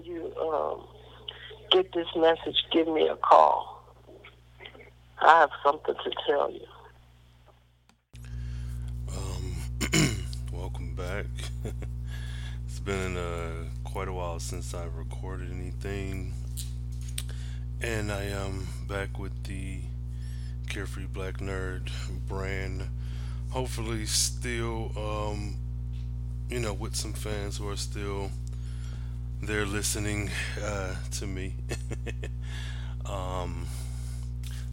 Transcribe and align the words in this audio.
when 0.00 0.10
you 0.10 0.32
um, 0.40 0.86
get 1.70 1.92
this 1.92 2.06
message, 2.16 2.56
give 2.72 2.88
me 2.88 3.08
a 3.08 3.16
call. 3.16 3.84
I 5.20 5.40
have 5.40 5.50
something 5.64 5.94
to 5.94 6.10
tell 6.26 6.50
you. 6.50 6.66
Um, 9.14 10.16
welcome 10.52 10.94
back. 10.94 11.26
it's 12.66 12.80
been 12.80 13.16
uh, 13.16 13.64
quite 13.84 14.08
a 14.08 14.12
while 14.12 14.40
since 14.40 14.74
I've 14.74 14.96
recorded 14.96 15.50
anything, 15.52 16.32
and 17.82 18.10
I 18.10 18.24
am 18.24 18.66
back 18.88 19.18
with 19.18 19.44
the 19.44 19.80
Carefree 20.68 21.06
Black 21.06 21.38
Nerd 21.38 21.90
brand. 22.26 22.84
Hopefully, 23.50 24.06
still, 24.06 24.92
um, 24.96 25.56
you 26.48 26.60
know, 26.60 26.72
with 26.72 26.94
some 26.94 27.12
fans 27.12 27.58
who 27.58 27.68
are 27.68 27.76
still 27.76 28.30
there 29.42 29.66
listening 29.66 30.30
uh, 30.62 30.94
to 31.12 31.26
me. 31.26 31.54
um, 33.06 33.66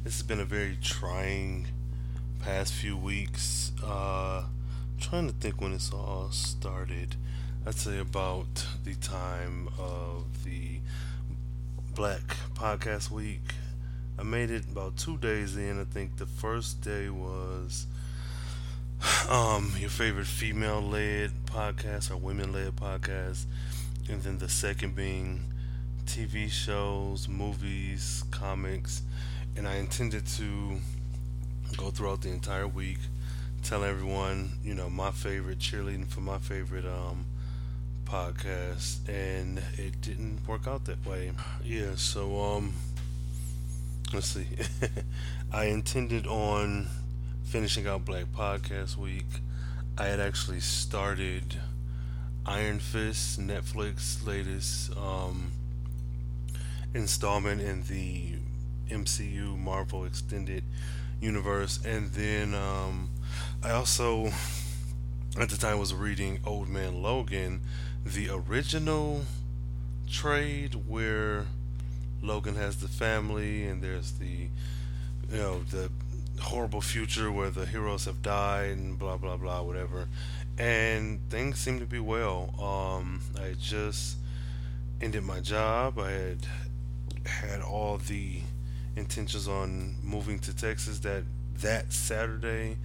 this 0.03 0.13
has 0.13 0.23
been 0.23 0.39
a 0.39 0.45
very 0.45 0.77
trying 0.81 1.67
past 2.39 2.73
few 2.73 2.95
weeks. 2.97 3.71
Uh, 3.83 4.43
trying 4.99 5.27
to 5.27 5.33
think 5.33 5.61
when 5.61 5.73
this 5.73 5.91
all 5.93 6.29
started. 6.31 7.15
I'd 7.65 7.75
say 7.75 7.99
about 7.99 8.65
the 8.83 8.95
time 8.95 9.69
of 9.77 10.43
the 10.43 10.79
Black 11.95 12.37
Podcast 12.55 13.09
Week 13.11 13.41
I 14.19 14.23
made 14.23 14.49
it 14.49 14.63
about 14.71 14.97
two 14.97 15.17
days 15.17 15.55
in. 15.57 15.79
I 15.79 15.83
think 15.83 16.17
the 16.17 16.25
first 16.25 16.81
day 16.81 17.07
was 17.09 17.85
um, 19.29 19.73
your 19.77 19.91
favorite 19.91 20.25
female 20.25 20.81
led 20.81 21.31
podcast 21.45 22.09
or 22.09 22.17
women 22.17 22.51
led 22.51 22.75
podcast. 22.75 23.45
And 24.09 24.21
then 24.23 24.37
the 24.37 24.47
second 24.49 24.95
being 24.95 25.43
TV 26.05 26.49
shows, 26.49 27.27
movies, 27.27 28.23
comics. 28.31 29.01
And 29.55 29.67
I 29.67 29.75
intended 29.75 30.25
to 30.37 30.77
go 31.75 31.89
throughout 31.89 32.21
the 32.21 32.29
entire 32.29 32.67
week, 32.67 32.99
tell 33.63 33.83
everyone, 33.83 34.51
you 34.63 34.73
know, 34.73 34.89
my 34.89 35.11
favorite 35.11 35.59
cheerleading 35.59 36.07
for 36.07 36.21
my 36.21 36.37
favorite 36.37 36.85
um, 36.85 37.25
podcast. 38.05 39.07
And 39.09 39.61
it 39.77 39.99
didn't 40.01 40.47
work 40.47 40.67
out 40.67 40.85
that 40.85 41.05
way. 41.05 41.31
Yeah, 41.63 41.95
so 41.95 42.39
um, 42.39 42.73
let's 44.13 44.27
see. 44.27 44.47
I 45.51 45.65
intended 45.65 46.27
on 46.27 46.87
finishing 47.43 47.87
out 47.87 48.05
Black 48.05 48.25
Podcast 48.25 48.95
Week. 48.95 49.25
I 49.97 50.05
had 50.05 50.19
actually 50.19 50.59
started 50.59 51.59
Iron 52.47 52.79
Fist, 52.79 53.39
Netflix 53.39 54.25
latest 54.25 54.95
um, 54.95 55.51
installment 56.93 57.61
in 57.61 57.83
the 57.83 58.35
MCU 58.89 59.57
Marvel 59.57 60.05
Extended 60.05 60.63
Universe, 61.19 61.79
and 61.85 62.11
then 62.11 62.53
um, 62.53 63.09
I 63.61 63.71
also 63.71 64.31
at 65.39 65.49
the 65.49 65.57
time 65.57 65.77
was 65.77 65.93
reading 65.93 66.39
Old 66.45 66.69
Man 66.69 67.01
Logan, 67.01 67.61
the 68.05 68.29
original 68.29 69.23
trade 70.09 70.87
where 70.87 71.47
Logan 72.21 72.55
has 72.55 72.77
the 72.77 72.87
family, 72.87 73.65
and 73.65 73.81
there's 73.83 74.13
the, 74.13 74.47
you 75.29 75.37
know, 75.37 75.63
the 75.63 75.91
horrible 76.41 76.81
future 76.81 77.31
where 77.31 77.49
the 77.49 77.65
heroes 77.65 78.05
have 78.05 78.21
died 78.21 78.69
and 78.69 78.97
blah 78.97 79.17
blah 79.17 79.37
blah 79.37 79.61
whatever, 79.61 80.07
and 80.57 81.19
things 81.29 81.59
seem 81.59 81.79
to 81.79 81.85
be 81.85 81.99
well. 81.99 82.53
Um, 82.59 83.21
I 83.39 83.53
just 83.59 84.17
ended 85.01 85.23
my 85.23 85.39
job. 85.39 85.99
I 85.99 86.11
had 86.11 86.47
had 87.25 87.61
all 87.61 87.97
the 87.97 88.41
intentions 88.95 89.47
on 89.47 89.95
moving 90.03 90.39
to 90.39 90.55
Texas 90.55 90.99
that 90.99 91.23
that 91.61 91.91
Saturday, 91.93 92.77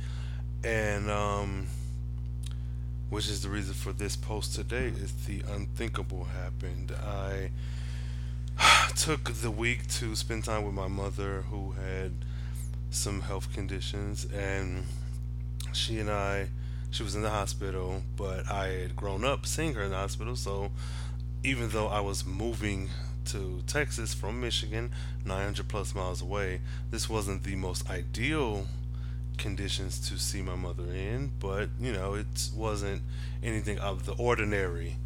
and 0.65 1.11
um, 1.11 1.66
which 3.11 3.28
is 3.28 3.43
the 3.43 3.49
reason 3.49 3.75
for 3.75 3.93
this 3.93 4.16
post 4.16 4.55
today. 4.55 4.88
Is 4.88 5.12
the 5.27 5.43
unthinkable 5.49 6.25
happened. 6.25 6.93
I 6.93 7.50
took 8.97 9.32
the 9.32 9.50
week 9.50 9.88
to 9.88 10.15
spend 10.15 10.44
time 10.44 10.65
with 10.65 10.75
my 10.75 10.88
mother 10.88 11.43
who 11.50 11.72
had 11.72 12.12
some 12.91 13.22
health 13.22 13.50
conditions 13.55 14.27
and 14.27 14.84
she 15.72 15.99
and 15.99 16.11
I 16.11 16.49
she 16.93 17.03
was 17.03 17.15
in 17.17 17.23
the 17.23 17.31
hospital 17.31 18.03
but 18.17 18.51
I 18.51 18.69
had 18.69 18.95
grown 18.95 19.25
up 19.25 19.47
seeing 19.47 19.75
her 19.75 19.83
in 19.83 19.91
the 19.91 19.97
hospital 19.97 20.37
so 20.37 20.71
even 21.43 21.71
though 21.71 21.89
I 21.89 22.01
was 22.01 22.25
moving 22.25 22.91
to 23.27 23.63
Texas 23.67 24.15
from 24.15 24.41
Michigan 24.41 24.93
900 25.25 25.67
plus 25.69 25.95
miles 25.95 26.23
away 26.23 26.61
this 26.91 27.09
wasn't 27.09 27.43
the 27.43 27.57
most 27.57 27.91
ideal 27.91 28.67
conditions 29.39 30.09
to 30.09 30.19
see 30.19 30.43
my 30.43 30.55
mother 30.55 30.85
in 30.93 31.33
but 31.41 31.69
you 31.81 31.93
know 31.93 32.15
it 32.15 32.51
wasn't 32.55 33.03
anything 33.43 33.79
out 33.81 33.95
of 33.95 34.07
the 34.07 34.13
ordinary 34.13 34.97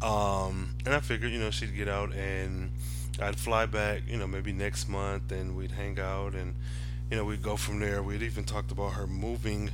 um, 0.00 0.74
and 0.86 0.94
I 0.94 1.00
figured 1.00 1.30
you 1.30 1.38
know 1.38 1.50
she'd 1.50 1.76
get 1.76 1.88
out 1.88 2.14
and 2.14 2.70
I'd 3.20 3.36
fly 3.36 3.66
back, 3.66 4.02
you 4.08 4.16
know, 4.16 4.26
maybe 4.26 4.52
next 4.52 4.88
month, 4.88 5.32
and 5.32 5.56
we'd 5.56 5.72
hang 5.72 5.98
out, 5.98 6.34
and 6.34 6.54
you 7.10 7.16
know, 7.16 7.24
we'd 7.24 7.42
go 7.42 7.56
from 7.56 7.80
there. 7.80 8.02
We'd 8.02 8.22
even 8.22 8.44
talked 8.44 8.72
about 8.72 8.92
her 8.92 9.06
moving 9.06 9.70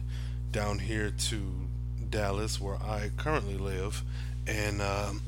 down 0.58 0.80
here 0.80 1.12
to 1.16 1.41
Dallas, 2.10 2.60
where 2.60 2.74
I 2.82 3.12
currently 3.16 3.56
live, 3.56 4.02
and 4.44 4.82
um, 4.82 5.22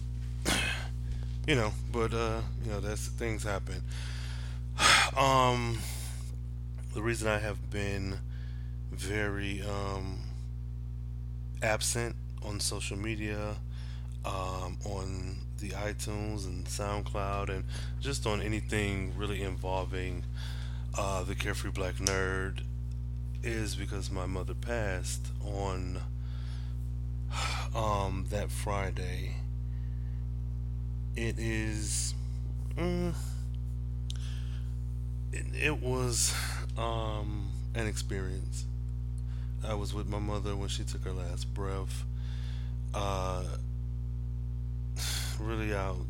you 1.46 1.54
know, 1.54 1.70
but 1.92 2.12
uh, 2.12 2.40
you 2.64 2.72
know, 2.72 2.80
that's 2.80 3.06
things 3.06 3.44
happen. 3.44 3.82
Um, 5.16 5.78
the 6.94 7.02
reason 7.02 7.28
I 7.28 7.38
have 7.38 7.70
been 7.70 8.18
very 8.90 9.62
um 9.62 10.20
absent 11.62 12.16
on 12.44 12.58
social 12.58 12.96
media, 12.96 13.54
um, 14.24 14.78
on 14.84 15.36
the 15.60 15.70
iTunes 15.70 16.46
and 16.46 16.64
SoundCloud 16.64 17.50
and 17.50 17.64
just 18.00 18.26
on 18.26 18.40
anything 18.42 19.12
really 19.16 19.42
involving 19.42 20.24
uh, 20.98 21.22
the 21.22 21.36
Carefree 21.36 21.70
Black 21.70 21.96
Nerd 21.96 22.62
is 23.42 23.74
because 23.74 24.10
my 24.10 24.26
mother 24.26 24.54
passed 24.54 25.26
on 25.44 26.00
um, 27.74 28.26
that 28.30 28.50
Friday. 28.50 29.36
It 31.16 31.38
is. 31.38 32.14
Mm, 32.76 33.14
it, 35.32 35.44
it 35.54 35.82
was 35.82 36.34
um, 36.76 37.50
an 37.74 37.86
experience. 37.86 38.64
I 39.66 39.74
was 39.74 39.92
with 39.92 40.08
my 40.08 40.18
mother 40.18 40.56
when 40.56 40.68
she 40.68 40.84
took 40.84 41.04
her 41.04 41.12
last 41.12 41.52
breath. 41.52 42.04
Uh, 42.94 43.44
really 45.38 45.74
I'll 45.74 46.06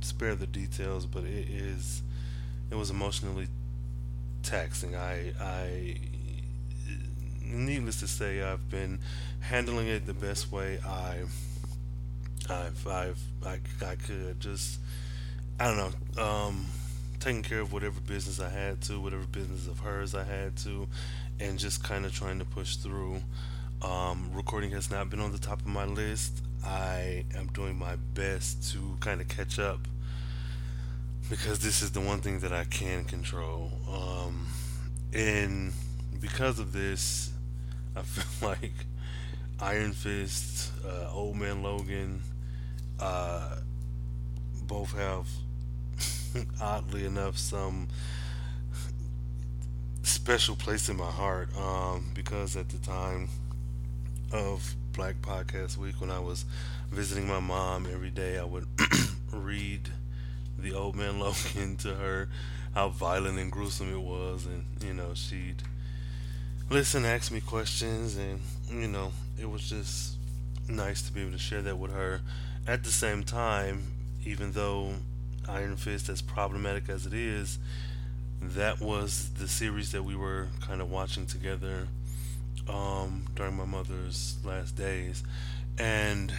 spare 0.00 0.34
the 0.34 0.46
details, 0.46 1.06
but 1.06 1.24
it 1.24 1.48
is 1.48 2.02
it 2.70 2.76
was 2.76 2.90
emotionally 2.90 3.48
taxing. 4.42 4.96
I 4.96 5.32
I 5.40 5.96
needless 7.54 8.00
to 8.00 8.06
say 8.06 8.42
I've 8.42 8.70
been 8.70 8.98
handling 9.40 9.88
it 9.88 10.06
the 10.06 10.14
best 10.14 10.52
way 10.52 10.78
I 10.86 11.22
I've 12.48 12.86
I've 12.86 13.20
I, 13.44 13.58
I 13.84 13.94
could 13.96 14.40
just 14.40 14.78
I 15.58 15.66
don't 15.66 15.76
know 16.16 16.22
um 16.22 16.66
taking 17.24 17.42
care 17.42 17.60
of 17.60 17.72
whatever 17.72 18.00
business 18.00 18.38
I 18.38 18.50
had 18.50 18.82
to, 18.82 19.00
whatever 19.00 19.24
business 19.24 19.66
of 19.66 19.78
hers 19.78 20.14
I 20.14 20.24
had 20.24 20.56
to, 20.58 20.86
and 21.40 21.58
just 21.58 21.82
kind 21.82 22.04
of 22.04 22.14
trying 22.14 22.38
to 22.38 22.44
push 22.44 22.76
through. 22.76 23.22
Um, 23.80 24.30
recording 24.34 24.70
has 24.72 24.90
not 24.90 25.08
been 25.08 25.20
on 25.20 25.32
the 25.32 25.38
top 25.38 25.60
of 25.60 25.66
my 25.66 25.86
list. 25.86 26.42
I 26.64 27.24
am 27.34 27.46
doing 27.48 27.78
my 27.78 27.96
best 27.96 28.72
to 28.72 28.96
kind 29.00 29.20
of 29.22 29.28
catch 29.28 29.58
up 29.58 29.80
because 31.30 31.60
this 31.60 31.82
is 31.82 31.92
the 31.92 32.00
one 32.00 32.20
thing 32.20 32.40
that 32.40 32.52
I 32.52 32.64
can 32.64 33.04
control. 33.04 33.72
Um, 33.90 34.46
and 35.14 35.72
because 36.20 36.58
of 36.58 36.72
this, 36.72 37.30
I 37.96 38.02
feel 38.02 38.48
like 38.48 38.72
Iron 39.60 39.92
Fist, 39.92 40.72
uh, 40.86 41.10
Old 41.12 41.36
Man 41.36 41.62
Logan, 41.62 42.22
uh, 43.00 43.56
both 44.62 44.92
have, 44.96 45.28
oddly 46.60 47.04
enough, 47.04 47.38
some 47.38 47.88
special 50.02 50.56
place 50.56 50.88
in 50.88 50.96
my 50.96 51.10
heart 51.10 51.48
um, 51.56 52.10
because 52.14 52.56
at 52.56 52.68
the 52.68 52.78
time 52.78 53.28
of 54.32 54.74
Black 54.92 55.20
Podcast 55.22 55.76
Week 55.76 56.00
when 56.00 56.10
I 56.10 56.20
was 56.20 56.44
visiting 56.90 57.26
my 57.26 57.40
mom 57.40 57.86
every 57.92 58.10
day. 58.10 58.38
I 58.38 58.44
would 58.44 58.66
read 59.32 59.88
the 60.58 60.72
Old 60.72 60.94
Man 60.96 61.18
Logan 61.20 61.76
to 61.78 61.94
her, 61.94 62.28
how 62.74 62.88
violent 62.88 63.38
and 63.38 63.50
gruesome 63.50 63.92
it 63.92 64.00
was, 64.00 64.46
and 64.46 64.64
you 64.80 64.94
know 64.94 65.12
she'd 65.14 65.62
listen, 66.70 67.04
ask 67.04 67.30
me 67.30 67.40
questions, 67.40 68.16
and 68.16 68.40
you 68.70 68.88
know 68.88 69.12
it 69.40 69.50
was 69.50 69.68
just 69.68 70.16
nice 70.68 71.02
to 71.02 71.12
be 71.12 71.20
able 71.22 71.32
to 71.32 71.38
share 71.38 71.62
that 71.62 71.78
with 71.78 71.92
her. 71.92 72.20
At 72.66 72.84
the 72.84 72.90
same 72.90 73.24
time, 73.24 73.92
even 74.24 74.52
though 74.52 74.94
Iron 75.48 75.76
Fist, 75.76 76.08
as 76.08 76.22
problematic 76.22 76.88
as 76.88 77.06
it 77.06 77.12
is, 77.12 77.58
that 78.40 78.80
was 78.80 79.30
the 79.38 79.48
series 79.48 79.92
that 79.92 80.02
we 80.02 80.16
were 80.16 80.48
kind 80.66 80.80
of 80.80 80.90
watching 80.90 81.26
together 81.26 81.88
um, 82.68 83.26
during 83.34 83.56
my 83.56 83.64
mother's 83.64 84.36
last 84.44 84.76
days, 84.76 85.22
and 85.78 86.32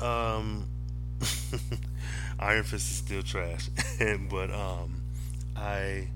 um, 0.00 0.66
Iron 2.38 2.64
Fist 2.64 2.90
is 2.90 2.96
still 2.96 3.22
trash, 3.22 3.68
but 4.30 4.50
um, 4.50 5.02
I 5.54 6.08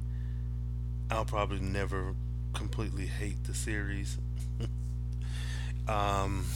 I'll 1.11 1.25
probably 1.25 1.61
never 1.61 2.15
completely 2.57 3.07
hate 3.07 3.45
the 3.45 3.53
series. 3.53 4.17
um, 5.89 6.47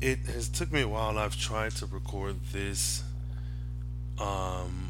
it 0.00 0.18
has 0.26 0.48
took 0.48 0.72
me 0.72 0.82
a 0.82 0.88
while. 0.88 1.16
I've 1.16 1.38
tried 1.38 1.70
to 1.76 1.86
record 1.86 2.36
this. 2.52 3.04
Um, 4.20 4.88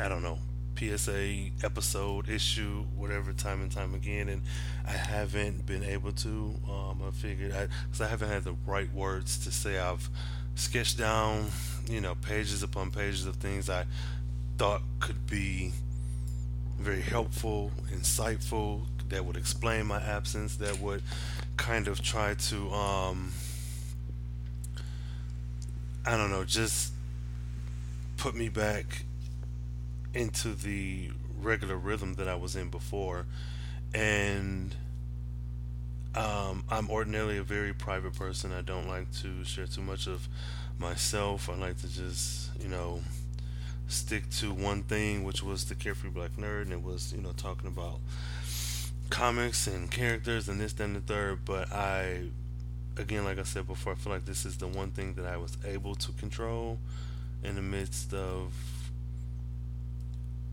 I 0.00 0.08
don't 0.08 0.24
know 0.24 0.38
PSA 0.76 1.50
episode 1.62 2.28
issue, 2.28 2.84
whatever, 2.96 3.32
time 3.32 3.62
and 3.62 3.70
time 3.70 3.94
again, 3.94 4.28
and 4.28 4.42
I 4.84 4.92
haven't 4.92 5.64
been 5.64 5.84
able 5.84 6.10
to. 6.12 6.54
Um, 6.68 7.00
I 7.06 7.12
figured 7.12 7.52
because 7.52 8.00
I, 8.00 8.06
I 8.06 8.08
haven't 8.08 8.28
had 8.28 8.42
the 8.42 8.56
right 8.66 8.92
words 8.92 9.38
to 9.44 9.52
say. 9.52 9.78
I've 9.78 10.10
sketched 10.56 10.98
down, 10.98 11.46
you 11.88 12.00
know, 12.00 12.16
pages 12.16 12.64
upon 12.64 12.90
pages 12.90 13.24
of 13.24 13.36
things 13.36 13.70
I 13.70 13.84
thought 14.58 14.82
could 14.98 15.26
be 15.28 15.72
very 16.82 17.00
helpful, 17.00 17.70
insightful, 17.90 18.82
that 19.08 19.24
would 19.24 19.36
explain 19.36 19.86
my 19.86 20.00
absence, 20.02 20.56
that 20.56 20.80
would 20.80 21.02
kind 21.56 21.86
of 21.86 22.02
try 22.02 22.34
to, 22.34 22.70
um, 22.72 23.32
I 26.04 26.16
don't 26.16 26.30
know, 26.30 26.44
just 26.44 26.92
put 28.16 28.34
me 28.34 28.48
back 28.48 29.04
into 30.14 30.54
the 30.54 31.10
regular 31.40 31.76
rhythm 31.76 32.14
that 32.14 32.28
I 32.28 32.34
was 32.34 32.56
in 32.56 32.68
before. 32.68 33.26
And 33.94 34.74
um, 36.14 36.64
I'm 36.70 36.90
ordinarily 36.90 37.38
a 37.38 37.42
very 37.42 37.72
private 37.72 38.14
person. 38.14 38.52
I 38.52 38.62
don't 38.62 38.88
like 38.88 39.12
to 39.22 39.44
share 39.44 39.66
too 39.66 39.82
much 39.82 40.06
of 40.06 40.28
myself. 40.78 41.48
I 41.48 41.54
like 41.54 41.78
to 41.80 41.88
just, 41.88 42.50
you 42.60 42.68
know, 42.68 43.00
stick 43.92 44.28
to 44.30 44.52
one 44.52 44.82
thing, 44.82 45.24
which 45.24 45.42
was 45.42 45.64
the 45.64 45.74
Carefree 45.74 46.10
Black 46.10 46.32
Nerd, 46.32 46.62
and 46.62 46.72
it 46.72 46.82
was, 46.82 47.12
you 47.12 47.22
know, 47.22 47.32
talking 47.32 47.68
about 47.68 48.00
comics 49.10 49.66
and 49.66 49.90
characters 49.90 50.48
and 50.48 50.60
this, 50.60 50.72
that, 50.74 50.84
and 50.84 50.96
the 50.96 51.00
third. 51.00 51.44
But 51.44 51.72
I, 51.72 52.24
again, 52.96 53.24
like 53.24 53.38
I 53.38 53.42
said 53.42 53.66
before, 53.66 53.92
I 53.92 53.96
feel 53.96 54.12
like 54.12 54.24
this 54.24 54.44
is 54.44 54.56
the 54.56 54.66
one 54.66 54.90
thing 54.90 55.14
that 55.14 55.26
I 55.26 55.36
was 55.36 55.56
able 55.64 55.94
to 55.96 56.12
control 56.12 56.78
in 57.44 57.54
the 57.54 57.62
midst 57.62 58.14
of 58.14 58.52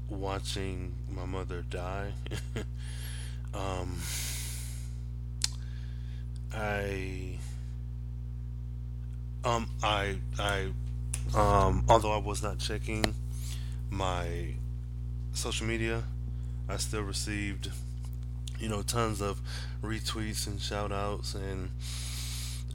watching 0.10 0.94
my 1.10 1.26
mother 1.26 1.64
die. 1.70 2.14
um, 3.54 3.98
I 6.54 7.38
um 9.44 9.70
I 9.82 10.18
I 10.38 10.68
um 11.36 11.86
although 11.88 12.12
I 12.12 12.18
was 12.18 12.44
not 12.44 12.60
checking 12.60 13.14
my 13.90 14.54
social 15.34 15.66
media, 15.66 16.04
I 16.68 16.78
still 16.78 17.02
received 17.02 17.72
you 18.60 18.68
know 18.68 18.82
tons 18.82 19.22
of 19.22 19.42
retweets 19.82 20.46
and 20.48 20.60
shout 20.60 20.92
outs 20.92 21.34
and 21.34 21.70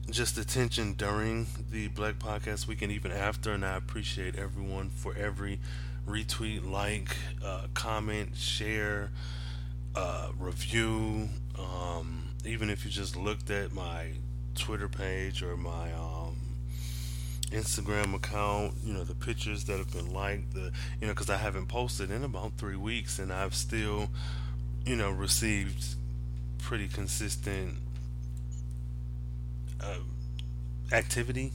just 0.09 0.37
attention 0.37 0.93
during 0.93 1.47
the 1.71 1.87
Black 1.89 2.19
Podcast 2.19 2.67
Week 2.67 2.81
and 2.81 2.91
even 2.91 3.11
after 3.11 3.51
and 3.51 3.65
I 3.65 3.75
appreciate 3.75 4.35
everyone 4.35 4.89
for 4.89 5.15
every 5.15 5.59
retweet, 6.07 6.69
like, 6.69 7.15
uh, 7.43 7.67
comment, 7.73 8.35
share, 8.37 9.11
uh, 9.95 10.29
review. 10.37 11.29
Um, 11.57 12.25
even 12.45 12.69
if 12.69 12.85
you 12.85 12.91
just 12.91 13.15
looked 13.15 13.49
at 13.49 13.73
my 13.73 14.11
Twitter 14.53 14.87
page 14.87 15.41
or 15.41 15.57
my 15.57 15.91
um, 15.93 16.24
Instagram 17.55 18.13
account, 18.13 18.73
you 18.83 18.93
know, 18.93 19.03
the 19.03 19.15
pictures 19.15 19.65
that 19.65 19.77
have 19.77 19.91
been 19.91 20.13
liked, 20.13 20.53
the, 20.53 20.71
you 20.99 21.07
know, 21.07 21.13
because 21.13 21.29
I 21.29 21.37
haven't 21.37 21.67
posted 21.67 22.11
in 22.11 22.23
about 22.23 22.53
three 22.57 22.75
weeks 22.75 23.17
and 23.17 23.31
I've 23.31 23.55
still, 23.55 24.09
you 24.85 24.95
know, 24.95 25.09
received 25.09 25.95
pretty 26.59 26.87
consistent 26.87 27.75
uh, 29.81 29.99
activity 30.91 31.51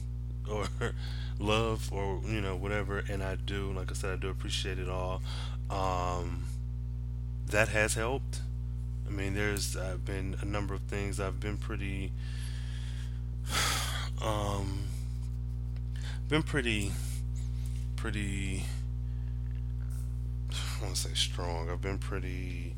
or 0.49 0.65
love 1.39 1.91
or 1.91 2.21
you 2.27 2.39
know 2.39 2.55
whatever 2.55 3.03
and 3.09 3.23
i 3.23 3.35
do 3.35 3.71
like 3.73 3.89
i 3.89 3.93
said 3.95 4.13
i 4.13 4.15
do 4.15 4.29
appreciate 4.29 4.77
it 4.79 4.87
all. 4.87 5.21
Um, 5.69 6.43
that 7.47 7.69
has 7.69 7.95
helped. 7.95 8.41
I 9.07 9.09
mean 9.09 9.33
there's 9.33 9.75
i've 9.75 10.05
been 10.05 10.37
a 10.41 10.45
number 10.45 10.73
of 10.73 10.81
things 10.81 11.19
i've 11.19 11.39
been 11.39 11.57
pretty 11.57 12.11
um 14.21 14.83
been 16.31 16.41
pretty 16.41 16.91
pretty 17.95 18.63
i 20.49 20.83
want 20.83 20.95
to 20.95 21.01
say 21.01 21.13
strong 21.13 21.69
i've 21.69 21.81
been 21.81 21.99
pretty 21.99 22.73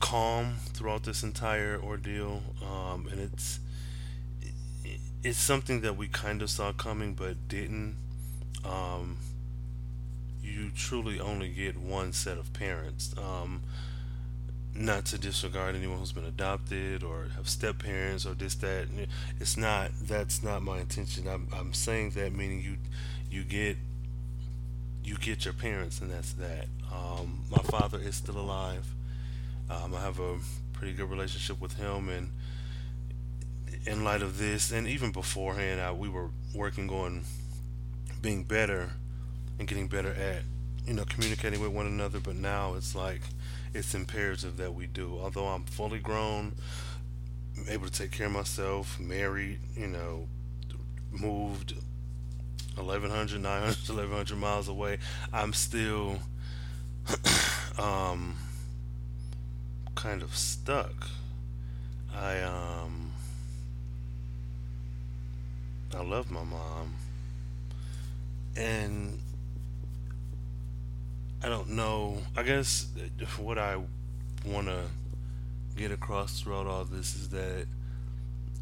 calm 0.00 0.56
throughout 0.74 1.04
this 1.04 1.22
entire 1.22 1.80
ordeal 1.82 2.42
um 2.62 3.08
and 3.10 3.20
it's 3.20 3.60
it's 5.24 5.38
something 5.38 5.80
that 5.80 5.96
we 5.96 6.08
kind 6.08 6.42
of 6.42 6.50
saw 6.50 6.72
coming 6.72 7.14
but 7.14 7.48
didn't. 7.48 7.96
Um, 8.64 9.16
you 10.42 10.70
truly 10.74 11.20
only 11.20 11.48
get 11.48 11.76
one 11.76 12.12
set 12.12 12.38
of 12.38 12.52
parents. 12.52 13.14
Um, 13.18 13.62
not 14.78 15.04
to 15.06 15.18
disregard 15.18 15.74
anyone 15.74 15.98
who's 15.98 16.12
been 16.12 16.24
adopted 16.24 17.02
or 17.02 17.26
have 17.36 17.48
step 17.48 17.78
parents 17.78 18.26
or 18.26 18.34
this 18.34 18.54
that. 18.56 18.86
It's 19.40 19.56
not. 19.56 19.90
That's 20.00 20.42
not 20.42 20.62
my 20.62 20.78
intention. 20.80 21.28
I'm, 21.28 21.48
I'm 21.52 21.72
saying 21.72 22.10
that 22.10 22.32
meaning 22.32 22.60
you 22.60 22.76
you 23.30 23.44
get 23.44 23.76
you 25.04 25.16
get 25.16 25.44
your 25.44 25.54
parents 25.54 26.00
and 26.00 26.10
that's 26.10 26.32
that. 26.34 26.66
Um, 26.92 27.44
my 27.50 27.62
father 27.62 27.98
is 27.98 28.16
still 28.16 28.38
alive. 28.38 28.86
Um, 29.70 29.94
I 29.94 30.00
have 30.00 30.18
a 30.20 30.38
pretty 30.72 30.94
good 30.94 31.10
relationship 31.10 31.60
with 31.60 31.74
him 31.74 32.08
and 32.08 32.30
in 33.86 34.04
light 34.04 34.22
of 34.22 34.38
this, 34.38 34.70
and 34.70 34.86
even 34.86 35.12
beforehand, 35.12 35.80
I, 35.80 35.92
we 35.92 36.08
were 36.08 36.30
working 36.54 36.90
on 36.90 37.24
being 38.20 38.44
better 38.44 38.90
and 39.58 39.66
getting 39.66 39.88
better 39.88 40.12
at, 40.12 40.42
you 40.86 40.94
know, 40.94 41.04
communicating 41.08 41.60
with 41.60 41.70
one 41.70 41.86
another. 41.86 42.20
But 42.20 42.36
now 42.36 42.74
it's 42.74 42.94
like 42.94 43.22
it's 43.74 43.94
imperative 43.94 44.56
that 44.56 44.74
we 44.74 44.86
do. 44.86 45.18
Although 45.20 45.46
I'm 45.46 45.64
fully 45.64 45.98
grown, 45.98 46.54
able 47.68 47.86
to 47.86 47.92
take 47.92 48.10
care 48.10 48.26
of 48.26 48.32
myself, 48.32 48.98
married, 48.98 49.58
you 49.76 49.86
know, 49.86 50.28
moved 51.10 51.74
1100, 52.76 53.40
900, 53.40 53.66
1100 53.66 54.36
miles 54.38 54.68
away, 54.68 54.98
I'm 55.32 55.52
still 55.52 56.18
um, 57.78 58.36
kind 59.94 60.22
of 60.22 60.36
stuck. 60.36 61.08
I 62.14 62.40
um 62.42 63.12
I 65.94 66.02
love 66.02 66.30
my 66.30 66.44
mom. 66.44 66.94
And 68.56 69.18
I 71.42 71.48
don't 71.48 71.70
know. 71.70 72.18
I 72.36 72.42
guess 72.42 72.88
what 73.38 73.58
I 73.58 73.76
want 74.44 74.66
to 74.66 74.82
get 75.76 75.92
across 75.92 76.40
throughout 76.40 76.66
all 76.66 76.84
this 76.84 77.14
is 77.14 77.28
that 77.28 77.66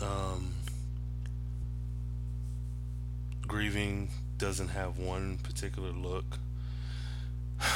um, 0.02 0.52
grieving 3.46 4.10
doesn't 4.36 4.68
have 4.68 4.98
one 4.98 5.38
particular 5.38 5.90
look. 5.90 6.38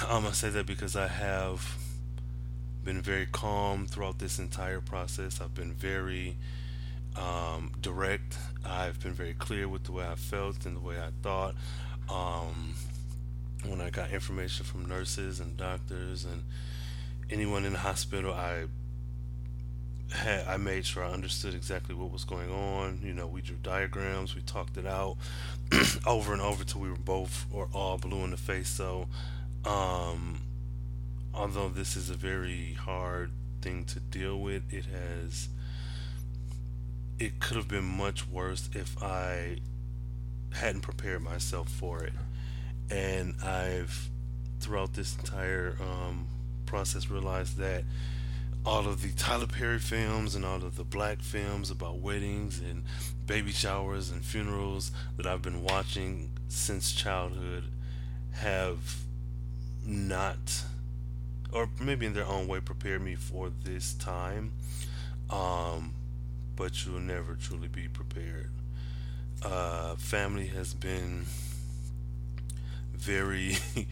I'm 0.07 0.25
gonna 0.25 0.35
say 0.35 0.51
that 0.51 0.67
because 0.67 0.95
I 0.95 1.09
have 1.09 1.79
been 2.85 3.01
very 3.01 3.27
calm 3.27 3.87
throughout 3.87 4.19
this 4.19 4.39
entire 4.39 4.83
process. 4.83 5.41
I've 5.41 5.55
been 5.55 5.73
very 5.73 6.37
um, 7.17 7.73
direct. 7.81 8.37
I've 8.67 9.01
been 9.01 9.15
very 9.15 9.33
clear 9.33 9.67
with 9.67 9.85
the 9.85 9.93
way 9.93 10.07
I 10.07 10.17
felt 10.17 10.67
and 10.67 10.77
the 10.77 10.81
way 10.81 11.01
I 11.01 11.11
thought. 11.23 11.55
Um, 12.11 12.75
when 13.67 13.81
I 13.81 13.91
got 13.91 14.11
information 14.11 14.65
from 14.65 14.87
nurses 14.87 15.41
and 15.41 15.57
doctors 15.57 16.25
and 16.25 16.45
anyone 17.31 17.65
in 17.65 17.73
the 17.73 17.79
hospital, 17.79 18.33
I 18.33 18.65
had 20.13 20.47
I 20.47 20.57
made 20.57 20.85
sure 20.87 21.05
I 21.05 21.11
understood 21.11 21.55
exactly 21.55 21.95
what 21.95 22.11
was 22.11 22.25
going 22.25 22.51
on. 22.51 23.01
You 23.03 23.13
know, 23.13 23.27
we 23.27 23.43
drew 23.43 23.57
diagrams, 23.57 24.35
we 24.35 24.43
talked 24.43 24.77
it 24.77 24.87
out 24.87 25.17
over 26.07 26.33
and 26.33 26.43
over 26.43 26.65
till 26.65 26.81
we 26.81 26.91
were 26.91 26.97
both 26.97 27.47
or 27.53 27.69
all 27.73 27.99
blue 27.99 28.25
in 28.25 28.31
the 28.31 28.37
face. 28.37 28.69
So, 28.69 29.09
um, 29.65 30.41
although 31.35 31.69
this 31.69 31.97
is 31.97 32.11
a 32.11 32.15
very 32.15 32.75
hard 32.75 33.31
thing 33.63 33.85
to 33.85 34.01
deal 34.01 34.39
with, 34.41 34.63
it 34.73 34.87
has 34.87 35.49
it 37.19 37.39
could 37.39 37.57
have 37.57 37.69
been 37.69 37.85
much 37.85 38.27
worse 38.27 38.71
if 38.73 39.01
I 39.03 39.59
hadn't 40.55 40.81
prepared 40.81 41.23
myself 41.23 41.69
for 41.69 42.03
it, 42.03 42.15
and 42.91 43.35
I've 43.43 44.09
throughout 44.61 44.95
this 44.95 45.17
entire 45.17 45.77
um, 45.81 46.27
process 46.67 47.09
realized 47.09 47.57
that 47.59 47.85
all 48.67 48.87
of 48.87 49.01
the 49.01 49.11
Tyler 49.13 49.47
Perry 49.47 49.79
films 49.79 50.35
and 50.35 50.45
all 50.45 50.63
of 50.63 50.77
the 50.77 50.85
black 50.85 51.21
films 51.23 51.71
about 51.71 51.99
weddings 51.99 52.61
and 52.61 52.83
baby 53.27 53.53
showers 53.53 54.11
and 54.11 54.23
funerals 54.23 54.93
that 55.17 55.27
I've 55.27 55.41
been 55.41 55.63
watching 55.63 56.31
since 56.49 56.93
childhood 56.93 57.65
have 58.33 58.97
not, 59.87 60.65
or 61.53 61.69
maybe 61.81 62.05
in 62.05 62.13
their 62.13 62.27
own 62.27 62.49
way, 62.49 62.61
prepared 62.61 63.03
me 63.03 63.15
for 63.15 63.51
this 63.65 63.95
time. 63.95 64.53
Um, 65.31 65.95
but 66.57 66.85
you'll 66.85 67.01
never 67.01 67.35
truly 67.37 67.69
be 67.69 67.89
prepared. 67.89 68.51
Uh, 69.43 69.95
family 69.95 70.49
has 70.49 70.75
been 70.75 71.25
very 73.01 73.57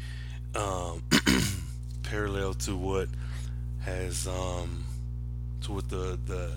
um, 0.54 1.02
parallel 2.02 2.54
to 2.54 2.76
what 2.76 3.08
has 3.80 4.28
um, 4.28 4.84
to 5.62 5.72
what 5.72 5.88
the 5.88 6.18
the 6.26 6.52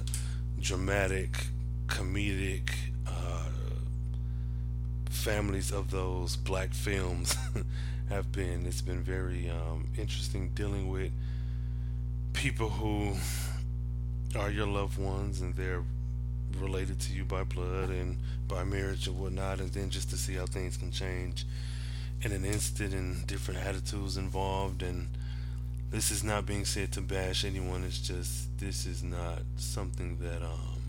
dramatic 0.60 1.48
comedic 1.88 2.70
uh, 3.08 3.50
families 5.10 5.72
of 5.72 5.92
those 5.92 6.36
black 6.36 6.74
films 6.74 7.36
have 8.10 8.32
been. 8.32 8.66
It's 8.66 8.82
been 8.82 9.02
very 9.02 9.50
um, 9.50 9.88
interesting 9.98 10.50
dealing 10.54 10.90
with 10.90 11.12
people 12.34 12.70
who 12.70 13.16
are 14.38 14.50
your 14.52 14.68
loved 14.68 14.98
ones 14.98 15.42
and 15.42 15.54
they're 15.56 15.84
related 16.60 17.00
to 17.00 17.14
you 17.14 17.24
by 17.24 17.44
blood 17.44 17.90
and 17.90 18.18
by 18.48 18.66
marriage 18.66 19.08
and 19.08 19.18
whatnot, 19.18 19.62
and 19.62 19.72
then 19.72 19.90
just 19.90 20.10
to 20.10 20.18
see 20.18 20.34
how 20.34 20.46
things 20.46 20.76
can 20.76 20.92
change 20.92 21.46
in 22.24 22.32
an 22.32 22.46
instant 22.46 22.94
and 22.94 23.26
different 23.28 23.60
attitudes 23.60 24.18
involved. 24.18 24.84
And 24.84 25.10
this 25.90 26.12
is 26.12 26.24
not 26.24 26.46
being 26.46 26.66
said 26.66 26.92
to 26.94 27.02
bash 27.02 27.44
anyone, 27.44 27.84
it's 27.84 28.00
just 28.00 28.58
this 28.60 28.86
is 28.86 29.04
not 29.04 29.40
something 29.58 30.18
that 30.22 30.42
um, 30.42 30.82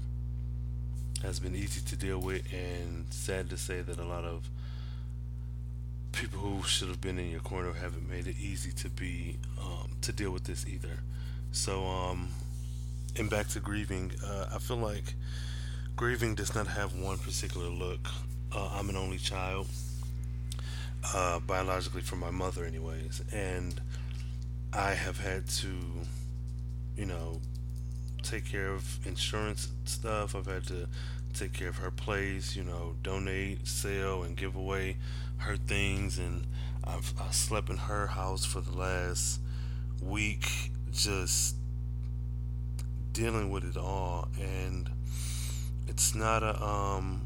has 1.23 1.41
been 1.41 1.55
easy 1.55 1.81
to 1.81 1.97
deal 1.97 2.19
with, 2.19 2.43
and 2.53 3.07
sad 3.11 3.51
to 3.51 3.57
say 3.57 3.81
that 3.81 3.99
a 3.99 4.05
lot 4.05 4.25
of 4.25 4.49
people 6.13 6.39
who 6.39 6.63
should 6.63 6.89
have 6.89 7.01
been 7.01 7.19
in 7.19 7.31
your 7.31 7.41
corner 7.41 7.73
haven't 7.73 8.09
made 8.09 8.27
it 8.27 8.37
easy 8.39 8.71
to 8.71 8.89
be 8.91 9.37
um, 9.59 9.91
to 10.03 10.13
deal 10.13 10.31
with 10.31 10.45
this 10.45 10.67
either. 10.67 10.99
So, 11.53 11.87
um, 11.87 12.29
and 13.17 13.29
back 13.29 13.49
to 13.49 13.61
grieving, 13.61 14.13
uh, 14.25 14.47
I 14.55 14.59
feel 14.59 14.77
like 14.77 15.15
grieving 15.97 16.35
does 16.35 16.55
not 16.55 16.67
have 16.67 16.95
one 16.95 17.19
particular 17.19 17.69
look. 17.69 18.09
Uh, 18.55 18.71
I'm 18.75 18.89
an 18.89 18.97
only 18.97 19.19
child, 19.19 19.67
uh, 21.15 21.41
biologically 21.41 22.01
from 22.01 22.21
my 22.21 22.31
mother, 22.31 22.65
anyways, 22.65 23.23
and 23.33 23.81
I 24.73 24.95
have 24.95 25.19
had 25.21 25.49
to, 25.49 25.75
you 26.97 27.07
know, 27.07 27.41
take 28.23 28.47
care 28.47 28.71
of 28.71 29.05
insurance 29.07 29.69
stuff. 29.85 30.35
I've 30.35 30.47
had 30.47 30.67
to 30.69 30.89
take 31.35 31.53
care 31.53 31.69
of 31.69 31.77
her 31.79 31.91
place, 31.91 32.57
you 32.57 32.63
know, 32.63 32.95
donate, 33.03 33.67
sell, 33.67 34.23
and 34.23 34.37
give 34.37 34.55
away 34.55 34.97
her 35.39 35.57
things. 35.57 36.19
And 36.19 36.47
I've 36.85 37.13
I 37.21 37.31
slept 37.31 37.69
in 37.69 37.79
her 37.79 38.09
house 38.09 38.45
for 38.45 38.61
the 38.61 38.73
last 38.77 39.41
week, 40.01 40.71
just 40.93 41.57
dealing 43.13 43.51
with 43.51 43.65
it 43.65 43.77
all. 43.77 44.29
And 44.41 44.89
it's 45.89 46.15
not 46.15 46.43
a 46.43 46.63
um. 46.63 47.23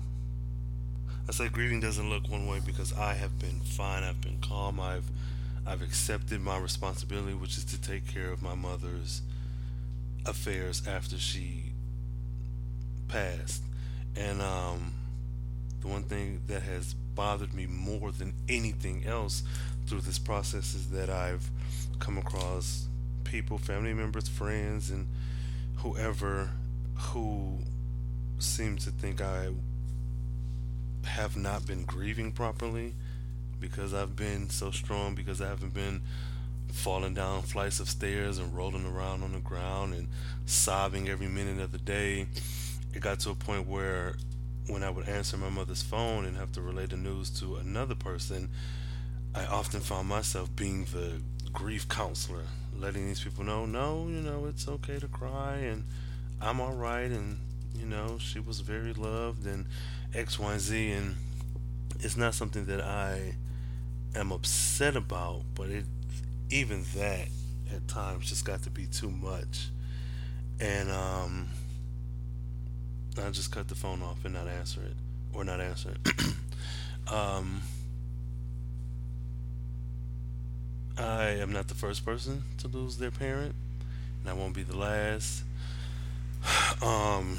I 1.29 1.33
say 1.33 1.49
grieving 1.49 1.81
doesn't 1.81 2.09
look 2.09 2.31
one 2.31 2.47
way 2.47 2.61
because 2.65 2.93
I 2.93 3.15
have 3.15 3.39
been 3.39 3.61
fine. 3.61 4.05
I've 4.05 4.21
been 4.21 4.39
calm. 4.41 4.79
I've 4.79 5.11
I've 5.67 5.83
accepted 5.83 6.41
my 6.41 6.57
responsibility, 6.59 7.35
which 7.35 7.59
is 7.59 7.65
to 7.65 7.81
take 7.81 8.07
care 8.07 8.31
of 8.31 8.41
my 8.41 8.55
mother's 8.55 9.23
affairs 10.25 10.87
after 10.87 11.19
she 11.19 11.73
passed. 13.09 13.63
And 14.15 14.41
um, 14.41 14.93
the 15.81 15.89
one 15.89 16.05
thing 16.05 16.43
that 16.47 16.63
has 16.63 16.95
bothered 16.95 17.53
me 17.53 17.67
more 17.67 18.13
than 18.13 18.33
anything 18.49 19.05
else 19.05 19.43
through 19.87 20.03
this 20.03 20.21
process 20.21 20.75
is 20.75 20.91
that 20.91 21.11
I've 21.11 21.51
come 21.99 22.19
across 22.19 22.87
people, 23.25 23.59
family 23.59 23.93
members, 23.93 24.29
friends, 24.29 24.91
and 24.91 25.09
whoever 25.79 26.51
who 26.95 27.59
seem 28.39 28.77
to 28.77 28.91
think 28.91 29.21
I 29.21 29.49
have 31.07 31.37
not 31.37 31.67
been 31.67 31.85
grieving 31.85 32.33
properly 32.33 32.95
because 33.61 33.95
I've 33.95 34.17
been 34.17 34.51
so 34.51 34.71
strong 34.71 35.15
because 35.15 35.41
I 35.41 35.49
haven't 35.49 35.73
been 35.75 36.03
falling 36.73 37.15
down 37.15 37.43
flights 37.43 37.81
of 37.81 37.89
stairs 37.89 38.39
and 38.39 38.55
rolling 38.55 38.85
around 38.85 39.23
on 39.23 39.33
the 39.33 39.39
ground 39.39 39.95
and 39.95 40.09
sobbing 40.45 41.09
every 41.09 41.29
minute 41.29 41.63
of 41.63 41.73
the 41.73 41.79
day. 41.79 42.27
It 42.95 43.01
got 43.01 43.21
to 43.21 43.31
a 43.31 43.35
point 43.35 43.67
where 43.67 44.17
when 44.69 44.83
I 44.83 44.91
would 44.91 45.09
answer 45.09 45.37
my 45.37 45.49
mother's 45.49 45.83
phone 45.83 46.25
and 46.25 46.37
have 46.37 46.53
to 46.53 46.61
relay 46.61 46.87
the 46.87 46.97
news 46.97 47.31
to 47.41 47.57
another 47.57 47.95
person, 47.95 48.51
I 49.35 49.47
often 49.47 49.81
found 49.81 50.09
myself 50.09 50.55
being 50.57 50.85
the 50.87 51.21
grief 51.53 51.89
counselor, 51.89 52.45
letting 52.77 53.07
these 53.07 53.21
people 53.21 53.45
know, 53.45 53.65
no, 53.65 54.09
you 54.09 54.21
know, 54.21 54.47
it's 54.47 54.69
okay 54.69 54.99
to 54.99 55.09
cry 55.09 55.57
and 55.57 55.85
I'm 56.41 56.61
all 56.61 56.75
right 56.75 57.11
and 57.11 57.39
you 57.79 57.87
know, 57.87 58.19
she 58.19 58.41
was 58.41 58.61
very 58.61 58.93
loved 58.93 59.47
and 59.47 59.67
X, 60.17 60.39
Y, 60.39 60.59
Z 60.59 60.93
and 60.93 61.15
it's 62.01 62.17
not 62.17 62.35
something 62.35 62.65
that 62.67 62.81
I 62.81 63.35
am 64.15 64.33
upset 64.33 64.97
about, 64.97 65.43
but 65.55 65.69
it 65.69 65.85
even 66.51 66.85
that 66.95 67.29
at 67.75 67.87
times 67.87 68.29
just 68.29 68.45
got 68.45 68.63
to 68.63 68.71
be 68.71 68.87
too 68.87 69.11
much. 69.11 69.69
And 70.59 70.91
um, 70.91 71.49
I 73.23 73.29
just 73.31 73.53
cut 73.53 73.69
the 73.69 73.75
phone 73.75 74.03
off 74.03 74.25
and 74.25 74.35
not 74.35 74.49
answer 74.49 74.81
it 74.81 74.97
or 75.35 75.45
not 75.45 75.61
answer 75.61 75.91
it. 75.91 76.33
um, 77.13 77.61
I 80.97 81.25
am 81.25 81.53
not 81.53 81.69
the 81.69 81.75
first 81.75 82.07
person 82.07 82.43
to 82.59 82.69
lose 82.69 82.97
their 82.97 83.11
parent, 83.11 83.55
and 84.23 84.31
I 84.31 84.33
won't 84.33 84.55
be 84.55 84.63
the 84.63 84.77
last. 84.77 85.43
Um, 86.83 87.39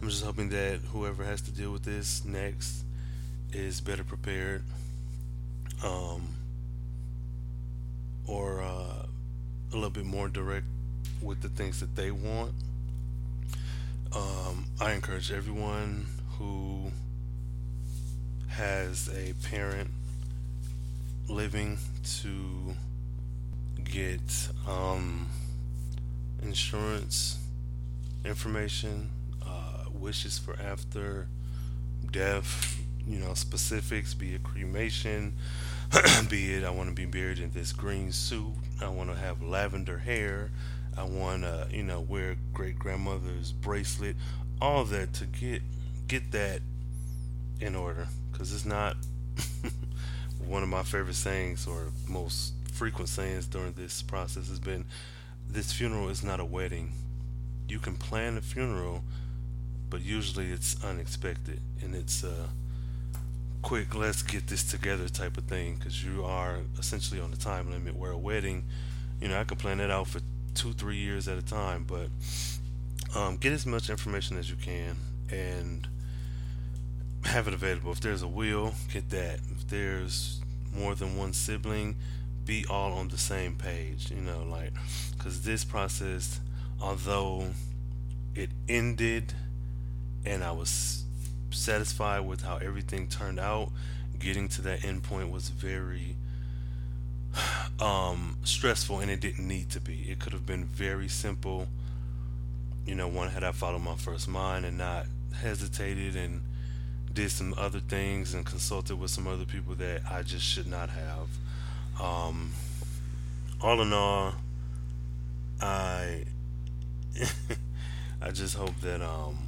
I'm 0.00 0.08
just 0.08 0.24
hoping 0.24 0.50
that 0.50 0.80
whoever 0.92 1.24
has 1.24 1.40
to 1.42 1.50
deal 1.50 1.72
with 1.72 1.84
this 1.84 2.24
next 2.24 2.84
is 3.52 3.80
better 3.80 4.04
prepared. 4.04 4.62
Um, 5.82 6.36
or 8.26 8.62
uh, 8.62 9.06
a 9.72 9.74
little 9.74 9.90
bit 9.90 10.04
more 10.04 10.28
direct 10.28 10.66
with 11.22 11.40
the 11.42 11.48
things 11.48 11.80
that 11.80 11.94
they 11.96 12.10
want. 12.10 12.52
Um, 14.14 14.66
I 14.80 14.92
encourage 14.92 15.32
everyone 15.32 16.06
who 16.38 16.90
has 18.48 19.08
a 19.08 19.34
parent 19.48 19.90
living 21.28 21.78
to 22.20 22.74
get 23.84 24.20
um, 24.66 25.28
insurance 26.42 27.38
information, 28.24 29.10
wishes 30.06 30.38
for 30.38 30.54
after 30.62 31.26
death, 32.12 32.80
you 33.04 33.18
know, 33.18 33.34
specifics, 33.34 34.14
be 34.14 34.34
it 34.34 34.44
cremation, 34.44 35.32
be 36.30 36.54
it 36.54 36.62
I 36.62 36.70
want 36.70 36.90
to 36.90 36.94
be 36.94 37.06
buried 37.06 37.40
in 37.40 37.50
this 37.50 37.72
green 37.72 38.12
suit, 38.12 38.54
I 38.80 38.88
want 38.88 39.10
to 39.10 39.16
have 39.16 39.42
lavender 39.42 39.98
hair, 39.98 40.52
I 40.96 41.02
want 41.02 41.42
to, 41.42 41.66
you 41.72 41.82
know, 41.82 42.00
wear 42.00 42.36
great 42.54 42.78
grandmother's 42.78 43.50
bracelet, 43.50 44.14
all 44.62 44.84
that 44.84 45.12
to 45.14 45.26
get 45.26 45.62
get 46.06 46.30
that 46.30 46.60
in 47.60 47.74
order 47.74 48.06
because 48.30 48.52
it's 48.52 48.64
not 48.64 48.94
one 50.46 50.62
of 50.62 50.68
my 50.68 50.84
favorite 50.84 51.16
sayings 51.16 51.66
or 51.66 51.86
most 52.06 52.52
frequent 52.72 53.08
sayings 53.08 53.48
during 53.48 53.72
this 53.72 54.02
process 54.02 54.48
has 54.48 54.60
been 54.60 54.84
this 55.48 55.72
funeral 55.72 56.08
is 56.10 56.22
not 56.22 56.38
a 56.38 56.44
wedding. 56.44 56.92
You 57.68 57.80
can 57.80 57.96
plan 57.96 58.36
a 58.36 58.40
funeral, 58.40 59.02
but 59.90 60.02
usually 60.02 60.50
it's 60.50 60.82
unexpected 60.84 61.60
and 61.82 61.94
it's 61.94 62.24
uh 62.24 62.48
quick, 63.66 63.96
let's 63.96 64.22
get 64.22 64.46
this 64.46 64.62
together 64.62 65.08
type 65.08 65.36
of 65.36 65.42
thing 65.44 65.74
because 65.74 66.04
you 66.04 66.24
are 66.24 66.58
essentially 66.78 67.20
on 67.20 67.32
the 67.32 67.36
time 67.36 67.68
limit. 67.68 67.96
Where 67.96 68.12
a 68.12 68.16
wedding, 68.16 68.62
you 69.20 69.26
know, 69.26 69.40
I 69.40 69.42
can 69.42 69.56
plan 69.56 69.80
it 69.80 69.90
out 69.90 70.06
for 70.06 70.20
two, 70.54 70.72
three 70.72 70.96
years 70.96 71.26
at 71.26 71.36
a 71.36 71.42
time, 71.42 71.84
but 71.84 72.08
um, 73.18 73.36
get 73.36 73.52
as 73.52 73.66
much 73.66 73.90
information 73.90 74.36
as 74.36 74.48
you 74.48 74.56
can 74.56 74.96
and 75.32 75.88
have 77.24 77.48
it 77.48 77.54
available. 77.54 77.90
If 77.90 78.00
there's 78.00 78.22
a 78.22 78.28
will, 78.28 78.74
get 78.92 79.10
that. 79.10 79.40
If 79.50 79.66
there's 79.66 80.40
more 80.72 80.94
than 80.94 81.16
one 81.16 81.32
sibling, 81.32 81.96
be 82.44 82.64
all 82.70 82.92
on 82.92 83.08
the 83.08 83.18
same 83.18 83.56
page, 83.56 84.12
you 84.12 84.20
know, 84.20 84.44
like, 84.48 84.72
because 85.16 85.42
this 85.42 85.64
process, 85.64 86.40
although 86.80 87.48
it 88.36 88.50
ended 88.68 89.34
and 90.26 90.42
I 90.42 90.52
was 90.52 91.04
satisfied 91.50 92.20
with 92.20 92.42
how 92.42 92.56
everything 92.56 93.06
turned 93.06 93.38
out. 93.38 93.70
Getting 94.18 94.48
to 94.50 94.62
that 94.62 94.84
end 94.84 95.02
point 95.02 95.30
was 95.30 95.48
very 95.50 96.16
um, 97.80 98.36
stressful, 98.44 99.00
and 99.00 99.10
it 99.10 99.20
didn't 99.20 99.46
need 99.46 99.70
to 99.70 99.80
be. 99.80 100.06
It 100.08 100.18
could 100.18 100.32
have 100.32 100.46
been 100.46 100.64
very 100.64 101.08
simple. 101.08 101.68
You 102.86 102.94
know, 102.94 103.08
one 103.08 103.28
had 103.28 103.44
I 103.44 103.52
followed 103.52 103.82
my 103.82 103.96
first 103.96 104.28
mind 104.28 104.64
and 104.64 104.78
not 104.78 105.06
hesitated 105.34 106.16
and 106.16 106.42
did 107.12 107.30
some 107.30 107.54
other 107.56 107.80
things 107.80 108.34
and 108.34 108.44
consulted 108.44 108.96
with 108.96 109.10
some 109.10 109.26
other 109.26 109.44
people 109.44 109.74
that 109.76 110.02
I 110.10 110.22
just 110.22 110.44
should 110.44 110.66
not 110.66 110.90
have. 110.90 111.28
Um, 112.00 112.52
all 113.60 113.80
in 113.80 113.92
all, 113.92 114.34
I 115.60 116.24
I 118.22 118.30
just 118.30 118.56
hope 118.56 118.78
that 118.82 119.02
um, 119.02 119.38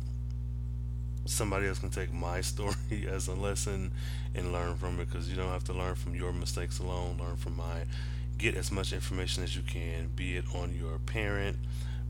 somebody 1.29 1.67
else 1.67 1.79
can 1.79 1.91
take 1.91 2.13
my 2.13 2.41
story 2.53 3.07
as 3.09 3.29
a 3.29 3.35
lesson 3.35 3.93
and 4.35 4.53
learn 4.53 4.77
from 4.77 5.01
it 5.01 5.11
because 5.11 5.29
you 5.29 5.37
don't 5.37 5.51
have 5.51 5.65
to 5.65 5.73
learn 5.73 5.95
from 5.95 6.15
your 6.15 6.33
mistakes 6.33 6.79
alone. 6.79 7.19
Learn 7.19 7.37
from 7.37 7.57
mine. 7.57 7.89
Get 8.37 8.55
as 8.55 8.71
much 8.71 8.93
information 8.93 9.43
as 9.43 9.57
you 9.57 9.63
can, 9.63 10.11
be 10.15 10.37
it 10.37 10.45
on 10.55 10.75
your 10.75 10.99
parent, 10.99 11.57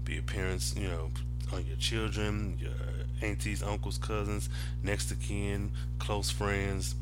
be 0.04 0.16
it 0.18 0.26
parents, 0.26 0.74
you 0.76 0.86
know, 0.86 1.10
on 1.52 1.64
your 1.66 1.76
children, 1.76 2.58
your 2.60 2.72
aunties, 3.22 3.62
uncles, 3.62 3.96
cousins, 3.96 4.50
next 4.82 5.06
to 5.06 5.14
kin, 5.14 5.70
close 5.98 6.30
friends, 6.30 6.94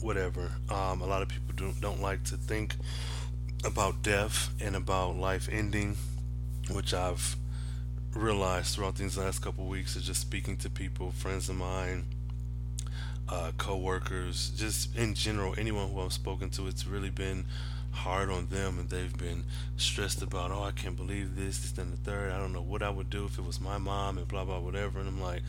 whatever. 0.00 0.52
Um, 0.68 1.00
a 1.00 1.06
lot 1.06 1.22
of 1.22 1.28
people 1.28 1.54
don't, 1.54 1.80
don't 1.80 2.02
like 2.02 2.24
to 2.24 2.36
think 2.36 2.74
about 3.64 4.02
death 4.02 4.50
and 4.60 4.76
about 4.76 5.16
life 5.16 5.48
ending, 5.50 5.96
which 6.70 6.92
I've 6.92 7.36
realized 8.14 8.74
throughout 8.74 8.96
these 8.96 9.16
last 9.16 9.40
couple 9.40 9.66
weeks 9.66 9.96
is 9.96 10.04
just 10.04 10.20
speaking 10.20 10.56
to 10.58 10.70
people, 10.70 11.10
friends 11.10 11.48
of 11.48 11.56
mine, 11.56 12.04
uh, 13.28 13.52
co-workers, 13.58 14.50
just 14.56 14.94
in 14.96 15.14
general, 15.14 15.54
anyone 15.58 15.90
who 15.90 16.00
I've 16.00 16.12
spoken 16.12 16.50
to, 16.50 16.66
it's 16.66 16.86
really 16.86 17.10
been 17.10 17.44
hard 17.90 18.28
on 18.30 18.46
them, 18.48 18.78
and 18.78 18.90
they've 18.90 19.16
been 19.16 19.44
stressed 19.76 20.22
about, 20.22 20.50
oh, 20.50 20.62
I 20.62 20.72
can't 20.72 20.96
believe 20.96 21.36
this, 21.36 21.58
this, 21.60 21.78
and 21.78 21.92
the 21.92 21.96
third. 21.96 22.32
I 22.32 22.38
don't 22.38 22.52
know 22.52 22.62
what 22.62 22.82
I 22.82 22.90
would 22.90 23.08
do 23.08 23.24
if 23.24 23.38
it 23.38 23.44
was 23.44 23.60
my 23.60 23.78
mom, 23.78 24.18
and 24.18 24.28
blah 24.28 24.44
blah 24.44 24.58
whatever. 24.58 24.98
And 24.98 25.08
I'm 25.08 25.20
like, 25.20 25.42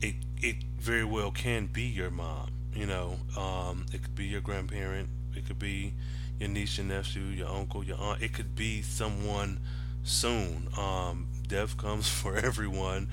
it 0.00 0.14
it 0.42 0.56
very 0.78 1.04
well 1.04 1.30
can 1.30 1.66
be 1.66 1.82
your 1.82 2.10
mom. 2.10 2.50
You 2.74 2.86
know, 2.86 3.16
um, 3.36 3.86
it 3.92 4.02
could 4.02 4.14
be 4.14 4.26
your 4.26 4.40
grandparent, 4.40 5.08
it 5.36 5.46
could 5.46 5.58
be 5.58 5.94
your 6.40 6.48
niece, 6.48 6.78
your 6.78 6.86
nephew, 6.86 7.22
your 7.22 7.48
uncle, 7.48 7.84
your 7.84 7.98
aunt. 7.98 8.22
It 8.22 8.32
could 8.32 8.54
be 8.54 8.82
someone 8.82 9.60
soon. 10.04 10.68
Um, 10.76 11.27
death 11.48 11.76
comes 11.76 12.08
for 12.20 12.36
everyone. 12.36 13.08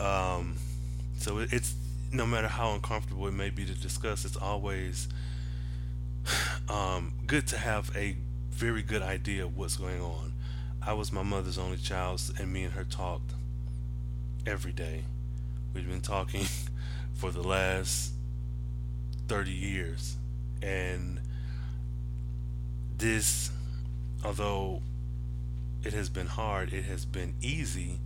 Um, 0.00 0.56
so 1.18 1.38
it, 1.38 1.52
it's 1.52 1.74
no 2.12 2.26
matter 2.26 2.48
how 2.48 2.72
uncomfortable 2.72 3.26
it 3.26 3.32
may 3.32 3.50
be 3.50 3.64
to 3.64 3.74
discuss, 3.74 4.24
it's 4.24 4.36
always 4.36 5.08
um, 6.68 7.12
good 7.26 7.46
to 7.48 7.58
have 7.58 7.90
a 7.96 8.16
very 8.50 8.82
good 8.82 9.02
idea 9.02 9.44
of 9.44 9.56
what's 9.56 9.76
going 9.76 10.00
on. 10.00 10.32
I 10.80 10.92
was 10.92 11.12
my 11.12 11.22
mother's 11.22 11.58
only 11.58 11.78
child, 11.78 12.22
and 12.38 12.52
me 12.52 12.64
and 12.64 12.74
her 12.74 12.84
talked 12.84 13.32
every 14.46 14.72
day. 14.72 15.02
We've 15.74 15.88
been 15.88 16.00
talking 16.00 16.46
for 17.14 17.30
the 17.30 17.42
last 17.42 18.12
30 19.28 19.50
years. 19.50 20.16
And 20.62 21.20
this, 22.96 23.50
although 24.24 24.80
it 25.86 25.92
has 25.92 26.08
been 26.08 26.26
hard. 26.26 26.72
It 26.72 26.84
has 26.86 27.04
been 27.04 27.34
easy 27.40 28.00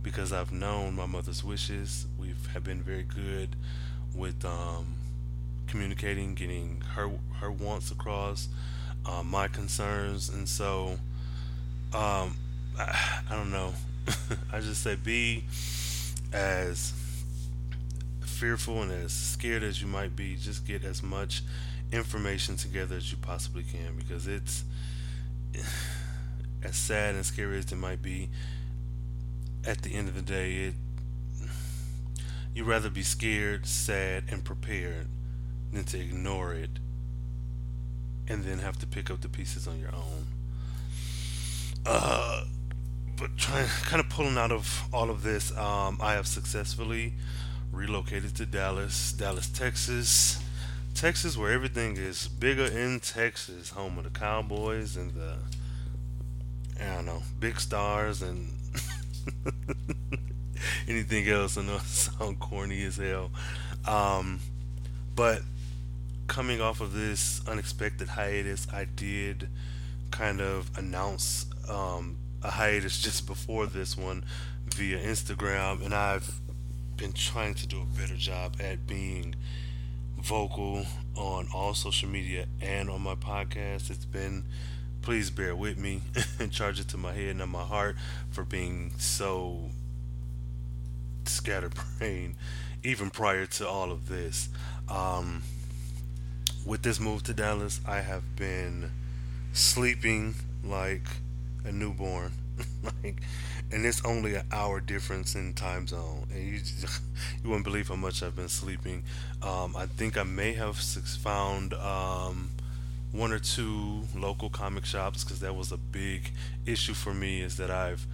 because 0.00 0.32
I've 0.32 0.52
known 0.52 0.94
my 0.94 1.06
mother's 1.06 1.42
wishes. 1.42 2.06
We've 2.16 2.46
have 2.52 2.62
been 2.62 2.80
very 2.80 3.02
good 3.02 3.56
with 4.14 4.44
um, 4.44 4.94
communicating, 5.66 6.36
getting 6.36 6.82
her 6.94 7.10
her 7.40 7.50
wants 7.50 7.90
across, 7.90 8.48
um, 9.04 9.26
my 9.26 9.48
concerns, 9.48 10.28
and 10.28 10.48
so 10.48 10.98
um, 11.92 12.36
I, 12.78 13.22
I 13.28 13.34
don't 13.34 13.50
know. 13.50 13.74
I 14.52 14.60
just 14.60 14.84
say 14.84 14.94
be 14.94 15.42
as 16.32 16.92
fearful 18.20 18.82
and 18.82 18.92
as 18.92 19.12
scared 19.12 19.64
as 19.64 19.82
you 19.82 19.88
might 19.88 20.14
be. 20.14 20.36
Just 20.36 20.64
get 20.64 20.84
as 20.84 21.02
much 21.02 21.42
information 21.90 22.56
together 22.56 22.94
as 22.96 23.10
you 23.10 23.18
possibly 23.20 23.64
can 23.64 23.96
because 23.96 24.28
it's 24.28 24.62
as 26.62 26.76
sad 26.76 27.14
and 27.14 27.24
scary 27.24 27.58
as 27.58 27.70
it 27.70 27.76
might 27.76 28.02
be, 28.02 28.28
at 29.64 29.82
the 29.82 29.94
end 29.94 30.08
of 30.08 30.14
the 30.14 30.22
day, 30.22 30.54
it 30.54 30.74
you'd 32.54 32.66
rather 32.66 32.88
be 32.88 33.02
scared, 33.02 33.66
sad, 33.66 34.24
and 34.30 34.42
prepared 34.42 35.06
than 35.72 35.84
to 35.84 36.00
ignore 36.00 36.54
it 36.54 36.70
and 38.28 38.44
then 38.44 38.58
have 38.58 38.78
to 38.78 38.86
pick 38.86 39.10
up 39.10 39.20
the 39.20 39.28
pieces 39.28 39.68
on 39.68 39.78
your 39.78 39.94
own. 39.94 40.26
Uh, 41.84 42.44
but 43.16 43.36
trying, 43.36 43.66
kind 43.82 44.00
of 44.00 44.08
pulling 44.08 44.38
out 44.38 44.50
of 44.50 44.84
all 44.92 45.10
of 45.10 45.22
this, 45.22 45.56
um, 45.56 45.98
I 46.00 46.14
have 46.14 46.26
successfully 46.26 47.14
relocated 47.72 48.34
to 48.36 48.46
Dallas, 48.46 49.12
Dallas, 49.12 49.48
Texas. 49.48 50.42
Texas, 50.94 51.36
where 51.36 51.52
everything 51.52 51.98
is 51.98 52.26
bigger 52.26 52.64
in 52.64 53.00
Texas, 53.00 53.70
home 53.70 53.98
of 53.98 54.04
the 54.04 54.10
Cowboys 54.10 54.96
and 54.96 55.12
the 55.12 55.34
I 56.80 56.96
don't 56.96 57.06
know, 57.06 57.22
big 57.38 57.58
stars 57.60 58.22
and 58.22 58.52
anything 60.88 61.28
else. 61.28 61.56
I 61.56 61.62
know 61.62 61.76
it 61.76 61.82
sound 61.82 62.38
corny 62.38 62.84
as 62.84 62.96
hell. 62.96 63.30
Um, 63.86 64.40
but 65.14 65.42
coming 66.26 66.60
off 66.60 66.80
of 66.80 66.92
this 66.92 67.40
unexpected 67.46 68.08
hiatus, 68.08 68.66
I 68.72 68.84
did 68.84 69.48
kind 70.10 70.40
of 70.40 70.70
announce 70.76 71.46
um, 71.68 72.18
a 72.42 72.50
hiatus 72.50 73.00
just 73.02 73.26
before 73.26 73.66
this 73.66 73.96
one 73.96 74.24
via 74.74 74.98
Instagram, 74.98 75.84
and 75.84 75.94
I've 75.94 76.40
been 76.96 77.12
trying 77.12 77.54
to 77.54 77.66
do 77.66 77.82
a 77.82 77.98
better 77.98 78.16
job 78.16 78.56
at 78.60 78.86
being 78.86 79.34
vocal 80.18 80.84
on 81.14 81.46
all 81.54 81.74
social 81.74 82.08
media 82.08 82.46
and 82.60 82.90
on 82.90 83.02
my 83.02 83.14
podcast. 83.14 83.90
It's 83.90 84.04
been 84.04 84.44
please 85.06 85.30
bear 85.30 85.54
with 85.54 85.78
me 85.78 86.02
and 86.40 86.50
charge 86.58 86.80
it 86.80 86.88
to 86.88 86.96
my 86.96 87.12
head 87.12 87.36
and 87.36 87.48
my 87.48 87.62
heart 87.62 87.94
for 88.32 88.42
being 88.42 88.90
so 88.98 89.70
scatterbrained 91.24 92.34
even 92.82 93.08
prior 93.08 93.46
to 93.46 93.68
all 93.68 93.92
of 93.92 94.08
this. 94.08 94.48
Um, 94.88 95.44
with 96.66 96.82
this 96.82 96.98
move 96.98 97.22
to 97.22 97.32
Dallas, 97.32 97.80
I 97.86 98.00
have 98.00 98.34
been 98.34 98.90
sleeping 99.52 100.34
like 100.64 101.06
a 101.64 101.70
newborn. 101.70 102.32
like, 102.82 103.22
and 103.70 103.86
it's 103.86 104.04
only 104.04 104.34
an 104.34 104.46
hour 104.50 104.80
difference 104.80 105.36
in 105.36 105.54
time 105.54 105.86
zone, 105.86 106.26
and 106.34 106.44
you 106.44 106.58
just, 106.58 107.00
you 107.44 107.50
wouldn't 107.50 107.64
believe 107.64 107.86
how 107.86 107.94
much 107.94 108.24
I've 108.24 108.34
been 108.34 108.48
sleeping. 108.48 109.04
Um, 109.40 109.76
I 109.76 109.86
think 109.86 110.18
I 110.18 110.24
may 110.24 110.54
have 110.54 110.76
found 110.78 111.74
um, 111.74 112.50
one 113.16 113.32
or 113.32 113.38
two 113.38 114.02
local 114.14 114.50
comic 114.50 114.84
shops 114.84 115.24
because 115.24 115.40
that 115.40 115.54
was 115.54 115.72
a 115.72 115.76
big 115.76 116.32
issue 116.66 116.94
for 116.94 117.14
me 117.14 117.40
is 117.40 117.56
that 117.56 117.70
I've 117.70 118.06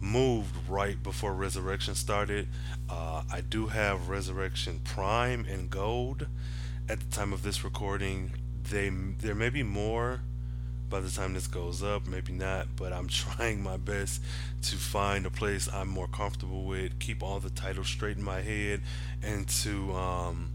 moved 0.00 0.54
right 0.68 1.02
before 1.02 1.34
Resurrection 1.34 1.94
started. 1.94 2.48
Uh, 2.88 3.22
I 3.32 3.40
do 3.40 3.66
have 3.66 4.08
Resurrection 4.08 4.80
Prime 4.84 5.44
and 5.48 5.68
Gold 5.68 6.26
at 6.88 7.00
the 7.00 7.06
time 7.06 7.32
of 7.32 7.42
this 7.42 7.64
recording. 7.64 8.32
They 8.70 8.88
there 8.88 9.34
may 9.34 9.50
be 9.50 9.62
more 9.62 10.20
by 10.88 11.00
the 11.00 11.10
time 11.10 11.34
this 11.34 11.46
goes 11.46 11.82
up, 11.82 12.06
maybe 12.06 12.32
not, 12.32 12.68
but 12.76 12.92
I'm 12.92 13.08
trying 13.08 13.62
my 13.62 13.76
best 13.76 14.22
to 14.62 14.76
find 14.76 15.26
a 15.26 15.30
place 15.30 15.68
I'm 15.72 15.88
more 15.88 16.08
comfortable 16.08 16.64
with, 16.64 16.98
keep 16.98 17.22
all 17.22 17.40
the 17.40 17.50
titles 17.50 17.88
straight 17.88 18.16
in 18.16 18.22
my 18.22 18.40
head, 18.40 18.82
and 19.22 19.48
to 19.48 19.92
um, 19.94 20.50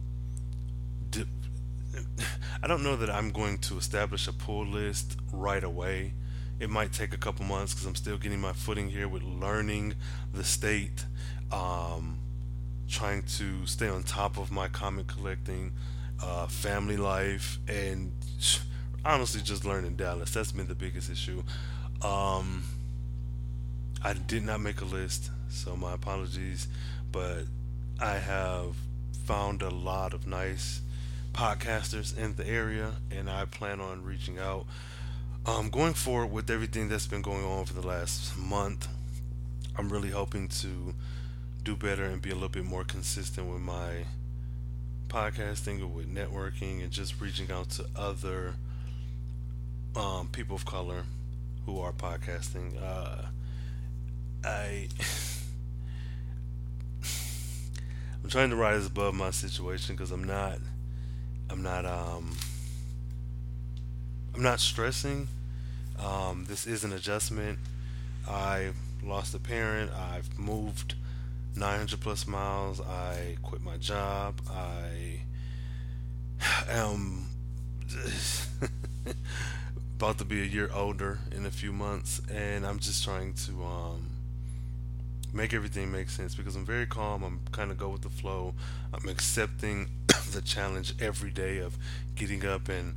I 2.63 2.67
don't 2.67 2.83
know 2.83 2.95
that 2.95 3.09
I'm 3.09 3.31
going 3.31 3.57
to 3.59 3.77
establish 3.77 4.27
a 4.27 4.33
pull 4.33 4.65
list 4.65 5.17
right 5.31 5.63
away. 5.63 6.13
It 6.59 6.69
might 6.69 6.93
take 6.93 7.13
a 7.13 7.17
couple 7.17 7.45
months 7.45 7.73
because 7.73 7.87
I'm 7.87 7.95
still 7.95 8.17
getting 8.17 8.39
my 8.39 8.53
footing 8.53 8.89
here 8.89 9.07
with 9.07 9.23
learning 9.23 9.95
the 10.33 10.43
state, 10.43 11.05
um, 11.51 12.19
trying 12.87 13.23
to 13.23 13.65
stay 13.65 13.87
on 13.87 14.03
top 14.03 14.37
of 14.37 14.51
my 14.51 14.67
comic 14.67 15.07
collecting, 15.07 15.73
uh, 16.21 16.47
family 16.47 16.97
life, 16.97 17.59
and 17.67 18.11
honestly 19.05 19.41
just 19.41 19.65
learning 19.65 19.95
Dallas. 19.95 20.31
That's 20.31 20.51
been 20.51 20.67
the 20.67 20.75
biggest 20.75 21.09
issue. 21.09 21.43
Um, 22.01 22.63
I 24.03 24.13
did 24.13 24.43
not 24.43 24.61
make 24.61 24.81
a 24.81 24.85
list, 24.85 25.31
so 25.49 25.75
my 25.75 25.93
apologies, 25.93 26.67
but 27.11 27.43
I 27.99 28.15
have 28.15 28.75
found 29.25 29.61
a 29.61 29.69
lot 29.69 30.13
of 30.13 30.27
nice 30.27 30.81
podcasters 31.33 32.17
in 32.17 32.35
the 32.35 32.47
area, 32.47 32.93
and 33.11 33.29
I 33.29 33.45
plan 33.45 33.81
on 33.81 34.03
reaching 34.03 34.39
out. 34.39 34.65
Um, 35.45 35.69
going 35.69 35.93
forward 35.93 36.27
with 36.27 36.49
everything 36.49 36.87
that's 36.87 37.07
been 37.07 37.21
going 37.21 37.43
on 37.43 37.65
for 37.65 37.73
the 37.73 37.85
last 37.85 38.37
month, 38.37 38.87
I'm 39.77 39.89
really 39.89 40.11
hoping 40.11 40.47
to 40.47 40.93
do 41.63 41.75
better 41.75 42.05
and 42.05 42.21
be 42.21 42.29
a 42.29 42.33
little 42.33 42.49
bit 42.49 42.63
more 42.63 42.83
consistent 42.83 43.51
with 43.51 43.61
my 43.61 44.05
podcasting 45.07 45.81
or 45.81 45.87
with 45.87 46.13
networking 46.13 46.81
and 46.81 46.91
just 46.91 47.19
reaching 47.19 47.51
out 47.51 47.69
to 47.71 47.85
other 47.95 48.53
um, 49.95 50.29
people 50.31 50.55
of 50.55 50.65
color 50.65 51.03
who 51.65 51.79
are 51.79 51.91
podcasting. 51.91 52.81
Uh, 52.81 53.23
I 54.45 54.87
I'm 58.23 58.29
trying 58.29 58.49
to 58.51 58.55
rise 58.55 58.85
above 58.85 59.13
my 59.13 59.31
situation 59.31 59.95
because 59.95 60.11
I'm 60.11 60.23
not 60.23 60.59
I'm 61.53 61.61
not 61.61 61.85
um 61.85 62.35
I'm 64.33 64.41
not 64.41 64.59
stressing. 64.59 65.27
Um, 66.03 66.45
this 66.49 66.65
is 66.65 66.83
an 66.83 66.91
adjustment. 66.91 67.59
I 68.27 68.71
lost 69.03 69.35
a 69.35 69.39
parent. 69.39 69.91
I've 69.91 70.39
moved 70.39 70.95
900 71.55 71.99
plus 71.99 72.25
miles. 72.25 72.81
I 72.81 73.37
quit 73.43 73.61
my 73.61 73.77
job. 73.77 74.41
I 74.49 75.21
am 76.67 77.27
about 79.97 80.17
to 80.17 80.25
be 80.25 80.41
a 80.41 80.45
year 80.45 80.71
older 80.73 81.19
in 81.31 81.45
a 81.45 81.51
few 81.51 81.71
months, 81.71 82.19
and 82.31 82.65
I'm 82.65 82.79
just 82.79 83.03
trying 83.03 83.33
to 83.45 83.63
um, 83.63 84.09
make 85.33 85.53
everything 85.53 85.91
make 85.91 86.09
sense 86.09 86.35
because 86.35 86.55
I'm 86.55 86.65
very 86.65 86.85
calm. 86.85 87.23
I'm 87.23 87.41
kind 87.51 87.71
of 87.71 87.77
go 87.77 87.89
with 87.89 88.03
the 88.03 88.09
flow. 88.09 88.53
I'm 88.93 89.09
accepting 89.09 89.89
the 90.31 90.41
challenge 90.41 90.93
every 90.99 91.31
day 91.31 91.57
of 91.57 91.77
getting 92.15 92.45
up 92.45 92.69
and 92.69 92.95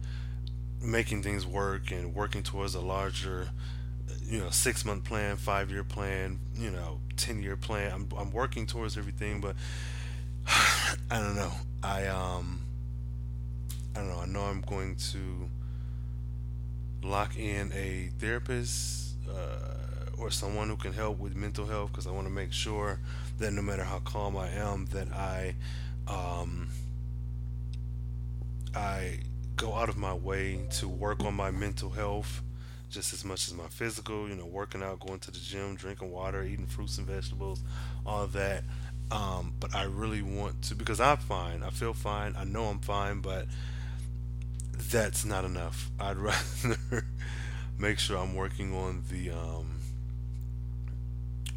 making 0.83 1.23
things 1.23 1.47
work 1.47 1.91
and 1.91 2.15
working 2.15 2.43
towards 2.43 2.75
a 2.75 2.81
larger 2.81 3.49
you 4.29 4.39
know 4.39 4.51
six 4.51 4.85
month 4.85 5.05
plan 5.05 5.37
five 5.37 5.71
year 5.71 5.85
plan 5.85 6.39
you 6.55 6.71
know 6.71 7.01
10 7.17 7.43
year 7.43 7.57
plan 7.57 7.93
I'm, 7.93 8.09
I'm 8.17 8.33
working 8.33 8.67
towards 8.67 8.99
everything 8.99 9.41
but 9.41 9.57
i 10.47 10.95
don't 11.11 11.37
know 11.37 11.53
i 11.83 12.07
um 12.07 12.61
i 13.95 14.01
don't 14.01 14.09
know 14.09 14.21
i 14.21 14.27
know 14.27 14.43
i'm 14.43 14.61
going 14.63 14.97
to 15.13 15.49
lock 17.03 17.37
in 17.37 17.73
a 17.73 18.11
therapist 18.19 19.15
uh, 19.31 19.96
or 20.19 20.31
someone 20.31 20.69
who 20.69 20.77
can 20.77 20.93
help 20.93 21.19
with 21.19 21.35
mental 21.37 21.67
health 21.67 21.91
because 21.91 22.07
i 22.07 22.11
want 22.11 22.27
to 22.27 22.33
make 22.33 22.53
sure 22.53 22.99
that 23.39 23.53
no 23.53 23.63
matter 23.63 23.85
how 23.85 23.99
calm 24.01 24.37
i 24.37 24.49
am 24.49 24.87
that 24.87 25.09
i 25.13 25.55
um 26.09 26.69
i 28.75 29.19
go 29.57 29.75
out 29.75 29.89
of 29.89 29.97
my 29.97 30.13
way 30.13 30.61
to 30.71 30.89
work 30.89 31.25
on 31.25 31.35
my 31.35 31.51
mental 31.51 31.91
health 31.91 32.43
just 32.91 33.13
as 33.13 33.25
much 33.25 33.49
as 33.49 33.55
my 33.55 33.67
physical, 33.67 34.29
you 34.29 34.37
know, 34.37 34.47
working 34.47 34.83
out, 34.83 35.01
going 35.01 35.19
to 35.19 35.31
the 35.31 35.39
gym, 35.39 35.75
drinking 35.75 36.11
water, 36.11 36.43
eating 36.43 36.67
fruits 36.67 36.99
and 36.99 37.07
vegetables, 37.07 37.61
all 38.05 38.27
that. 38.29 38.65
Um, 39.11 39.53
but 39.61 39.75
I 39.75 39.85
really 39.85 40.23
want 40.23 40.63
to 40.63 40.75
because 40.75 41.01
I'm 41.01 41.19
fine. 41.19 41.63
I 41.63 41.71
feel 41.71 41.95
fine. 41.95 42.35
I 42.37 42.45
know 42.45 42.65
I'm 42.65 42.81
fine, 42.81 43.21
but 43.21 43.47
that's 44.91 45.25
not 45.25 45.45
enough. 45.45 45.91
I'd 46.01 46.17
rather 46.17 47.05
make 47.79 47.99
sure 47.99 48.19
I'm 48.19 48.35
working 48.35 48.75
on 48.75 49.05
the 49.11 49.31
um, 49.31 49.76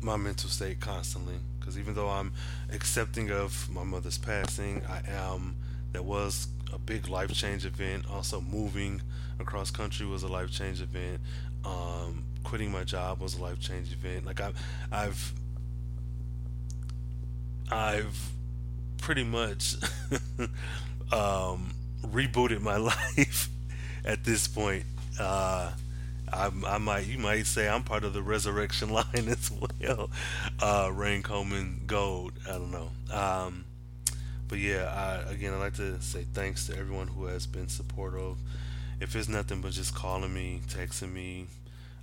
my 0.01 0.17
mental 0.17 0.49
state 0.49 0.79
constantly. 0.79 1.35
Because 1.59 1.77
even 1.77 1.93
though 1.93 2.09
I'm 2.09 2.31
accepting 2.71 3.31
of 3.31 3.69
my 3.71 3.83
mother's 3.83 4.17
passing, 4.17 4.83
I 4.88 5.01
am. 5.07 5.55
That 5.91 6.05
was 6.05 6.47
a 6.71 6.77
big 6.77 7.07
life 7.07 7.33
change 7.33 7.65
event. 7.65 8.05
Also, 8.09 8.41
moving 8.41 9.01
across 9.39 9.71
country 9.71 10.05
was 10.05 10.23
a 10.23 10.27
life 10.27 10.51
change 10.51 10.81
event. 10.81 11.19
Um, 11.65 12.23
quitting 12.43 12.71
my 12.71 12.83
job 12.83 13.21
was 13.21 13.35
a 13.35 13.41
life 13.41 13.59
change 13.59 13.91
event. 13.91 14.25
Like 14.25 14.39
I've, 14.39 14.55
I've, 14.91 15.33
I've 17.71 18.31
pretty 18.97 19.23
much 19.23 19.75
um, 21.12 21.73
rebooted 22.03 22.62
my 22.62 22.77
life 23.17 23.49
at 24.05 24.23
this 24.23 24.47
point. 24.47 24.83
Uh, 25.19 25.71
I, 26.31 26.51
I, 26.67 26.77
might, 26.77 27.05
you 27.07 27.17
might 27.17 27.45
say 27.45 27.67
I'm 27.67 27.83
part 27.83 28.03
of 28.03 28.13
the 28.13 28.21
resurrection 28.21 28.89
line 28.93 29.05
as 29.27 29.51
well. 29.51 30.09
Uh, 30.61 30.91
Rain 30.93 31.23
Coleman 31.23 31.81
Gold. 31.87 32.33
I 32.47 32.53
don't 32.53 32.71
know. 32.71 32.91
Um, 33.11 33.65
but 34.47 34.59
yeah, 34.59 35.23
I, 35.27 35.31
again, 35.31 35.53
I'd 35.53 35.59
like 35.59 35.75
to 35.75 36.01
say 36.01 36.25
thanks 36.33 36.67
to 36.67 36.77
everyone 36.77 37.07
who 37.07 37.25
has 37.25 37.45
been 37.45 37.69
supportive. 37.69 38.37
If 38.99 39.15
it's 39.15 39.29
nothing 39.29 39.61
but 39.61 39.71
just 39.71 39.95
calling 39.95 40.33
me, 40.33 40.61
texting 40.67 41.13
me, 41.13 41.47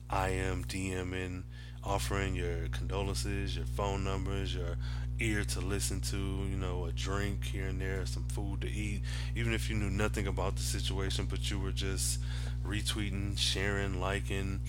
I 0.08 0.28
am 0.30 0.64
DMing, 0.64 1.42
offering 1.84 2.34
your 2.36 2.68
condolences, 2.70 3.56
your 3.56 3.66
phone 3.66 4.04
numbers, 4.04 4.54
your 4.54 4.76
ear 5.18 5.44
to 5.44 5.60
listen 5.60 6.00
to, 6.00 6.16
you 6.16 6.56
know, 6.56 6.86
a 6.86 6.92
drink 6.92 7.44
here 7.44 7.66
and 7.66 7.80
there, 7.80 8.04
some 8.06 8.24
food 8.24 8.60
to 8.60 8.70
eat, 8.70 9.02
even 9.34 9.52
if 9.52 9.68
you 9.70 9.76
knew 9.76 9.90
nothing 9.90 10.26
about 10.26 10.56
the 10.56 10.62
situation, 10.62 11.26
but 11.28 11.50
you 11.50 11.58
were 11.58 11.72
just 11.72 12.20
retweeting, 12.66 13.38
sharing, 13.38 14.00
liking, 14.00 14.60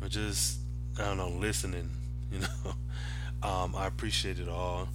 or 0.00 0.08
just, 0.08 0.58
I 0.98 1.04
don't 1.04 1.16
know, 1.16 1.28
listening, 1.28 1.90
you 2.32 2.40
know. 2.40 2.74
Um, 3.42 3.74
I 3.76 3.86
appreciate 3.86 4.38
it 4.38 4.48
all. 4.48 4.88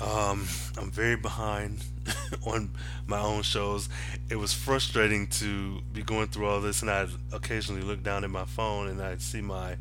Um, 0.00 0.46
I'm 0.76 0.90
very 0.90 1.16
behind 1.16 1.84
on 2.46 2.70
my 3.06 3.18
own 3.18 3.42
shows. 3.42 3.88
It 4.30 4.36
was 4.36 4.52
frustrating 4.52 5.26
to 5.26 5.80
be 5.92 6.02
going 6.02 6.28
through 6.28 6.46
all 6.46 6.60
this, 6.60 6.82
and 6.82 6.90
I'd 6.90 7.08
occasionally 7.32 7.82
look 7.82 8.02
down 8.02 8.22
at 8.22 8.30
my 8.30 8.44
phone 8.44 8.88
and 8.88 9.02
I'd 9.02 9.22
see 9.22 9.40
my 9.40 9.76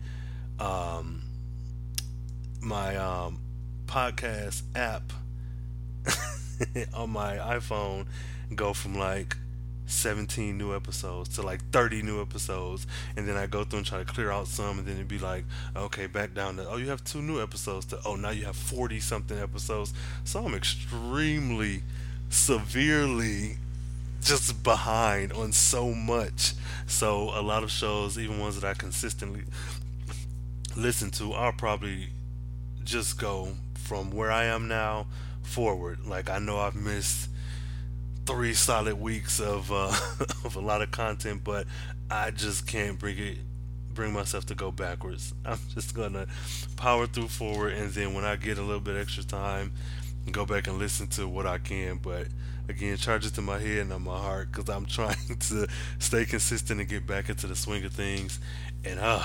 um, 0.60 1.22
my 2.62 2.96
um, 2.96 3.40
podcast 3.86 4.64
app 4.76 5.14
on 6.94 7.12
my 7.12 7.38
iPhone 7.38 8.08
go 8.56 8.74
from 8.74 8.96
like 8.96 9.38
17 9.88 10.58
new 10.58 10.76
episodes 10.76 11.30
to 11.30 11.42
like 11.42 11.64
30 11.72 12.04
new 12.04 12.22
episodes. 12.22 12.86
And 13.16 13.28
then 13.28 13.36
I 13.36 13.48
go 13.48 13.64
through 13.64 13.80
and 13.80 13.88
try 13.88 14.00
to 14.00 14.06
clear 14.06 14.30
out 14.32 14.48
some 14.48 14.80
and 14.80 14.88
then 14.88 14.96
it'd 14.96 15.08
be 15.08 15.18
like 15.18 15.46
okay 15.76 16.08
back 16.08 16.34
down 16.34 16.58
to 16.58 16.68
oh 16.68 16.78
you 16.78 16.90
have 16.90 17.04
two 17.04 17.22
new 17.22 17.42
episodes 17.42 17.86
to 17.88 18.00
oh 18.06 18.16
now 18.16 18.30
you 18.30 18.46
have 18.46 18.56
40 18.56 19.00
something 19.00 19.38
episodes. 19.38 19.94
So 20.24 20.46
I'm 20.46 20.54
extremely 20.54 21.82
severely 22.30 23.58
just 24.22 24.62
behind 24.64 25.32
on 25.34 25.54
so 25.54 25.94
much. 25.94 26.54
So 26.86 27.32
a 27.34 27.42
lot 27.42 27.64
of 27.64 27.72
shows 27.72 28.20
even 28.20 28.40
ones 28.40 28.60
that 28.60 28.68
I 28.68 28.74
consistently 28.74 29.44
listen 30.76 31.10
to 31.12 31.34
I'll 31.34 31.54
probably 31.54 32.10
just 32.84 33.20
go 33.20 33.54
from 33.74 34.12
where 34.12 34.32
I 34.32 34.46
am 34.46 34.68
now 34.68 35.08
forward. 35.44 36.06
Like 36.06 36.30
I 36.30 36.40
know 36.40 36.58
I've 36.58 36.76
missed 36.76 37.30
three 38.28 38.54
solid 38.54 39.00
weeks 39.00 39.40
of 39.40 39.72
uh, 39.72 39.96
of 40.44 40.58
a 40.58 40.60
lot 40.60 40.82
of 40.82 40.92
content, 40.92 41.44
but 41.46 41.66
I 42.12 42.32
just 42.32 42.68
can't 42.68 43.00
bring 43.00 43.18
it 43.18 43.38
bring 43.94 44.12
myself 44.14 44.46
to 44.48 44.54
go 44.54 44.70
backwards. 44.70 45.34
I'm 45.46 45.58
just 45.74 45.96
gonna 45.96 46.28
power 46.76 47.08
through 47.08 47.30
forward, 47.30 47.74
and 47.74 47.92
then 47.92 48.14
when 48.14 48.26
I 48.26 48.36
get 48.36 48.58
a 48.58 48.62
little 48.62 48.82
bit 48.82 48.98
extra 48.98 49.24
time, 49.24 49.72
go 50.32 50.46
back 50.46 50.68
and 50.68 50.78
listen 50.78 51.08
to 51.08 51.28
what 51.28 51.48
I 51.48 51.58
can. 51.58 51.98
But 51.98 52.28
again, 52.68 52.98
charge 52.98 53.26
it 53.26 53.34
to 53.36 53.42
my 53.42 53.60
head 53.60 53.88
and 53.88 54.04
my 54.04 54.20
heart 54.20 54.52
because 54.52 54.70
I'm 54.70 54.86
trying 54.98 55.38
to 55.40 55.68
stay 56.00 56.26
consistent 56.26 56.82
and 56.82 56.90
get 56.90 57.08
back 57.08 57.30
into 57.30 57.48
the 57.48 57.56
swing 57.56 57.86
of 57.86 57.94
things. 57.94 58.42
And 58.84 59.00
uh, 59.00 59.24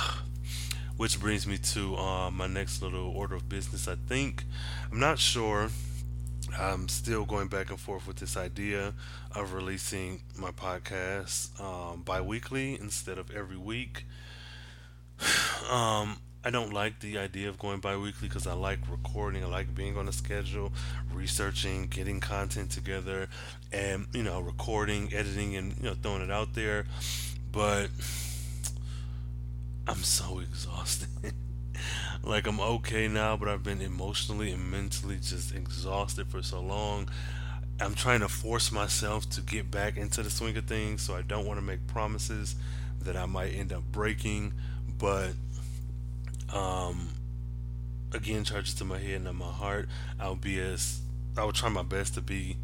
which 0.96 1.18
brings 1.18 1.44
me 1.44 1.58
to 1.58 1.96
uh, 1.96 2.30
my 2.30 2.46
next 2.46 2.82
little 2.82 3.08
order 3.08 3.34
of 3.34 3.48
business. 3.48 3.88
I 3.88 3.96
think 4.06 4.44
I'm 4.92 5.00
not 5.00 5.18
sure 5.18 5.70
I'm 6.58 6.88
still 6.88 7.24
going 7.24 7.48
back 7.48 7.70
and 7.70 7.78
forth 7.80 8.06
with 8.06 8.16
this 8.16 8.36
idea 8.36 8.94
of 9.34 9.52
releasing 9.52 10.22
my 10.36 10.50
podcast 10.50 11.58
um, 11.60 12.02
bi 12.02 12.20
weekly 12.20 12.78
instead 12.80 13.18
of 13.18 13.30
every 13.30 13.56
week. 13.56 14.04
Um, 15.70 16.18
I 16.44 16.50
don't 16.50 16.72
like 16.72 16.98
the 16.98 17.18
idea 17.18 17.48
of 17.48 17.56
going 17.56 17.78
bi 17.78 17.96
weekly 17.96 18.26
because 18.26 18.48
I 18.48 18.52
like 18.52 18.80
recording, 18.90 19.44
I 19.44 19.46
like 19.46 19.72
being 19.76 19.96
on 19.96 20.08
a 20.08 20.12
schedule, 20.12 20.72
researching, 21.14 21.86
getting 21.86 22.18
content 22.18 22.72
together, 22.72 23.28
and 23.72 24.08
you 24.12 24.24
know, 24.24 24.40
recording, 24.40 25.14
editing, 25.14 25.54
and 25.54 25.76
you 25.78 25.84
know, 25.84 25.94
throwing 25.94 26.22
it 26.22 26.32
out 26.32 26.54
there. 26.54 26.86
But 27.52 27.90
I'm 29.86 30.02
so 30.02 30.38
exhausted. 30.40 31.32
Like 32.24 32.46
I'm 32.46 32.60
okay 32.60 33.08
now, 33.08 33.36
but 33.36 33.48
I've 33.48 33.62
been 33.62 33.80
emotionally 33.80 34.52
and 34.52 34.70
mentally 34.70 35.16
just 35.16 35.54
exhausted 35.54 36.28
for 36.28 36.42
so 36.42 36.60
long. 36.60 37.08
I'm 37.80 37.94
trying 37.94 38.20
to 38.20 38.28
force 38.28 38.70
myself 38.70 39.28
to 39.30 39.40
get 39.40 39.70
back 39.70 39.96
into 39.96 40.22
the 40.22 40.30
swing 40.30 40.56
of 40.56 40.66
things, 40.66 41.02
so 41.02 41.14
I 41.14 41.22
don't 41.22 41.46
want 41.46 41.58
to 41.58 41.64
make 41.64 41.86
promises 41.86 42.54
that 43.00 43.16
I 43.16 43.26
might 43.26 43.48
end 43.48 43.72
up 43.72 43.82
breaking. 43.90 44.52
But 44.98 45.32
um, 46.52 47.08
again, 48.12 48.44
charges 48.44 48.74
to 48.74 48.84
my 48.84 48.98
head 48.98 49.16
and 49.16 49.26
to 49.26 49.32
my 49.32 49.50
heart. 49.50 49.88
I'll 50.20 50.36
be 50.36 50.60
as 50.60 51.00
I 51.36 51.44
will 51.44 51.52
try 51.52 51.70
my 51.70 51.82
best 51.82 52.14
to 52.14 52.20
be 52.20 52.56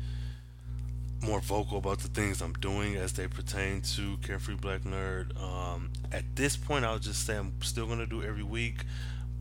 more 1.23 1.41
vocal 1.41 1.79
about 1.79 1.99
the 1.99 2.09
things 2.09 2.41
I'm 2.41 2.53
doing 2.53 2.95
as 2.97 3.15
they 3.15 3.27
pertain 3.27 3.81
to 3.81 4.19
Carefree 4.19 4.55
Black 4.55 4.83
Nerd. 4.83 5.37
Um, 5.43 5.91
at 6.13 6.25
this 6.37 6.57
point, 6.57 6.85
I'll 6.85 7.01
just 7.01 7.27
say 7.27 7.37
I'm 7.37 7.55
still 7.61 7.87
gonna 7.87 8.07
do 8.07 8.23
every 8.23 8.45
week. 8.45 8.85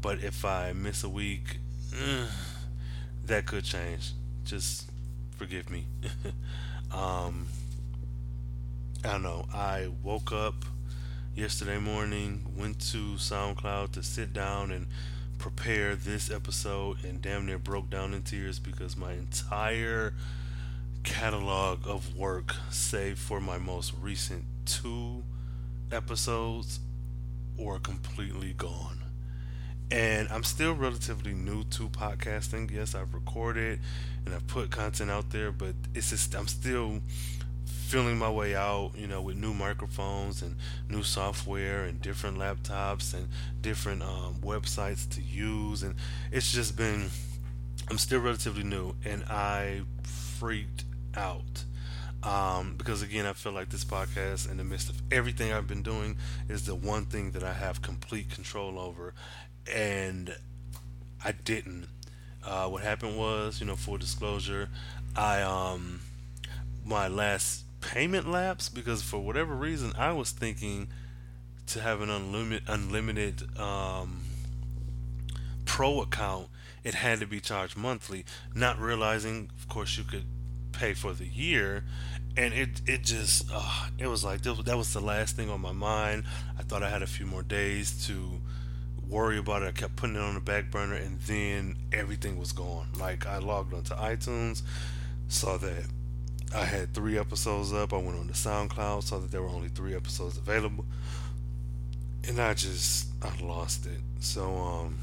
But 0.02 0.24
if 0.24 0.46
I 0.46 0.74
miss 0.74 1.04
a 1.04 1.10
week, 1.10 1.60
that 3.26 3.46
could 3.46 3.64
change. 3.64 4.14
Just 4.44 4.90
forgive 5.36 5.70
me. 5.70 5.86
um, 6.92 7.48
I 9.04 9.12
don't 9.12 9.24
know. 9.24 9.46
I 9.54 9.90
woke 10.04 10.32
up 10.32 10.66
yesterday 11.36 11.78
morning, 11.78 12.46
went 12.58 12.80
to 12.92 13.16
SoundCloud 13.16 13.92
to 13.94 14.04
sit 14.04 14.34
down 14.34 14.72
and 14.72 14.88
prepare 15.38 15.96
this 15.96 16.32
episode, 16.32 17.04
and 17.04 17.22
damn 17.22 17.46
near 17.46 17.60
broke 17.60 17.90
down 17.90 18.14
in 18.14 18.24
tears 18.24 18.60
because 18.60 18.98
my 18.98 19.14
entire 19.14 20.14
catalog 21.04 21.88
of 21.88 22.18
work, 22.18 22.56
save 22.70 23.20
for 23.20 23.40
my 23.40 23.58
most 23.58 23.94
recent 24.02 24.44
two 24.66 25.24
episodes, 25.92 26.80
were 27.58 27.80
completely 27.80 28.54
gone. 28.54 29.07
And 29.90 30.28
I'm 30.30 30.44
still 30.44 30.74
relatively 30.74 31.34
new 31.34 31.64
to 31.66 31.88
podcasting. 31.88 32.70
Yes, 32.72 32.94
I've 32.94 33.14
recorded 33.14 33.80
and 34.26 34.36
I've 34.36 34.46
put 34.48 34.70
content 34.70 35.10
out 35.10 35.30
there, 35.30 35.52
but 35.52 35.76
it's 35.96 36.10
just 36.10 36.36
I'm 36.36 36.48
still 36.48 37.00
feeling 37.66 38.18
my 38.18 38.30
way 38.30 38.54
out, 38.54 38.92
you 38.98 39.08
know, 39.08 39.22
with 39.22 39.38
new 39.38 39.54
microphones 39.54 40.42
and 40.42 40.58
new 40.90 41.04
software 41.04 41.86
and 41.86 42.02
different 42.02 42.38
laptops 42.38 43.14
and 43.14 43.30
different 43.62 44.02
um, 44.02 44.36
websites 44.42 45.08
to 45.10 45.22
use. 45.22 45.84
And 45.84 45.96
it's 46.34 46.52
just 46.52 46.76
been, 46.76 47.10
I'm 47.90 47.98
still 47.98 48.20
relatively 48.20 48.64
new 48.64 48.94
and 49.06 49.24
I 49.24 49.84
freaked 50.04 50.84
out. 51.16 51.64
Um, 52.24 52.76
because 52.78 53.02
again, 53.02 53.26
I 53.26 53.34
feel 53.34 53.54
like 53.54 53.70
this 53.70 53.86
podcast, 53.86 54.50
in 54.52 54.58
the 54.58 54.64
midst 54.64 54.90
of 54.90 55.02
everything 55.12 55.54
I've 55.54 55.68
been 55.68 55.84
doing, 55.84 56.18
is 56.50 56.66
the 56.66 56.76
one 56.76 57.06
thing 57.06 57.32
that 57.32 57.44
I 57.44 57.54
have 57.54 57.82
complete 57.82 58.30
control 58.30 58.80
over. 58.80 59.14
And 59.74 60.36
I 61.24 61.32
didn't. 61.32 61.88
Uh, 62.44 62.68
what 62.68 62.84
happened 62.84 63.18
was, 63.18 63.60
you 63.60 63.68
know, 63.68 63.76
full 63.76 63.98
disclosure, 63.98 64.70
I, 65.16 65.42
um, 65.42 66.00
my 66.86 67.08
last 67.08 67.66
payment 67.82 68.30
lapse 68.30 68.70
because 68.70 69.02
for 69.04 69.20
whatever 69.20 69.54
reason 69.54 69.94
I 69.98 70.12
was 70.12 70.32
thinking 70.32 70.88
to 71.68 71.82
have 71.82 72.02
an 72.02 72.10
unlimited 72.10 72.64
unlimited 72.68 73.60
um, 73.60 74.24
pro 75.66 76.02
account. 76.02 76.48
It 76.84 76.96
had 76.96 77.20
to 77.20 77.28
be 77.28 77.40
charged 77.40 77.76
monthly 77.76 78.26
not 78.56 78.80
realizing 78.80 79.50
of 79.58 79.68
course 79.68 79.98
you 79.98 80.04
could 80.04 80.26
pay 80.72 80.94
for 80.94 81.14
the 81.14 81.28
year. 81.28 81.84
And 82.36 82.54
it 82.54 82.82
it 82.86 83.04
just 83.04 83.46
uh, 83.54 83.88
it 83.98 84.08
was 84.08 84.24
like 84.24 84.42
that 84.44 84.78
was 84.78 84.94
the 84.94 85.02
last 85.02 85.36
thing 85.36 85.50
on 85.50 85.60
my 85.60 85.72
mind. 85.74 86.24
I 86.58 86.64
thought 86.64 86.84
I 86.84 86.90
had 86.90 87.02
a 87.02 87.08
few 87.08 87.26
more 87.26 87.44
days 87.44 88.06
to 88.08 88.40
worry 89.10 89.38
about 89.38 89.64
it 89.64 89.68
I 89.68 89.72
kept 89.72 89.96
putting 89.96 90.16
it 90.16 90.22
on 90.22 90.36
the 90.36 90.42
back 90.42 90.72
burner 90.72 90.96
and 90.96 91.20
then 91.22 91.78
everything 91.92 92.38
was 92.38 92.52
gone 92.52 92.88
like 93.00 93.26
I 93.26 93.38
logged 93.38 93.74
onto 93.74 93.94
iTunes 93.96 94.62
saw 95.28 95.58
that 95.58 95.86
I 96.56 96.64
had 96.64 96.94
three 96.94 97.18
episodes 97.18 97.74
up. 97.74 97.94
I 97.94 97.98
went 97.98 98.18
on 98.18 98.28
the 98.28 98.34
SoundCloud, 98.34 99.04
saw 99.04 99.20
that 99.20 99.32
there 99.32 99.42
were 99.42 99.50
only 99.50 99.70
three 99.70 99.96
episodes 99.96 100.38
available, 100.38 100.86
and 102.28 102.40
I 102.40 102.54
just 102.54 103.08
I 103.22 103.32
lost 103.44 103.86
it. 103.86 104.00
So 104.20 104.56
um, 104.56 104.98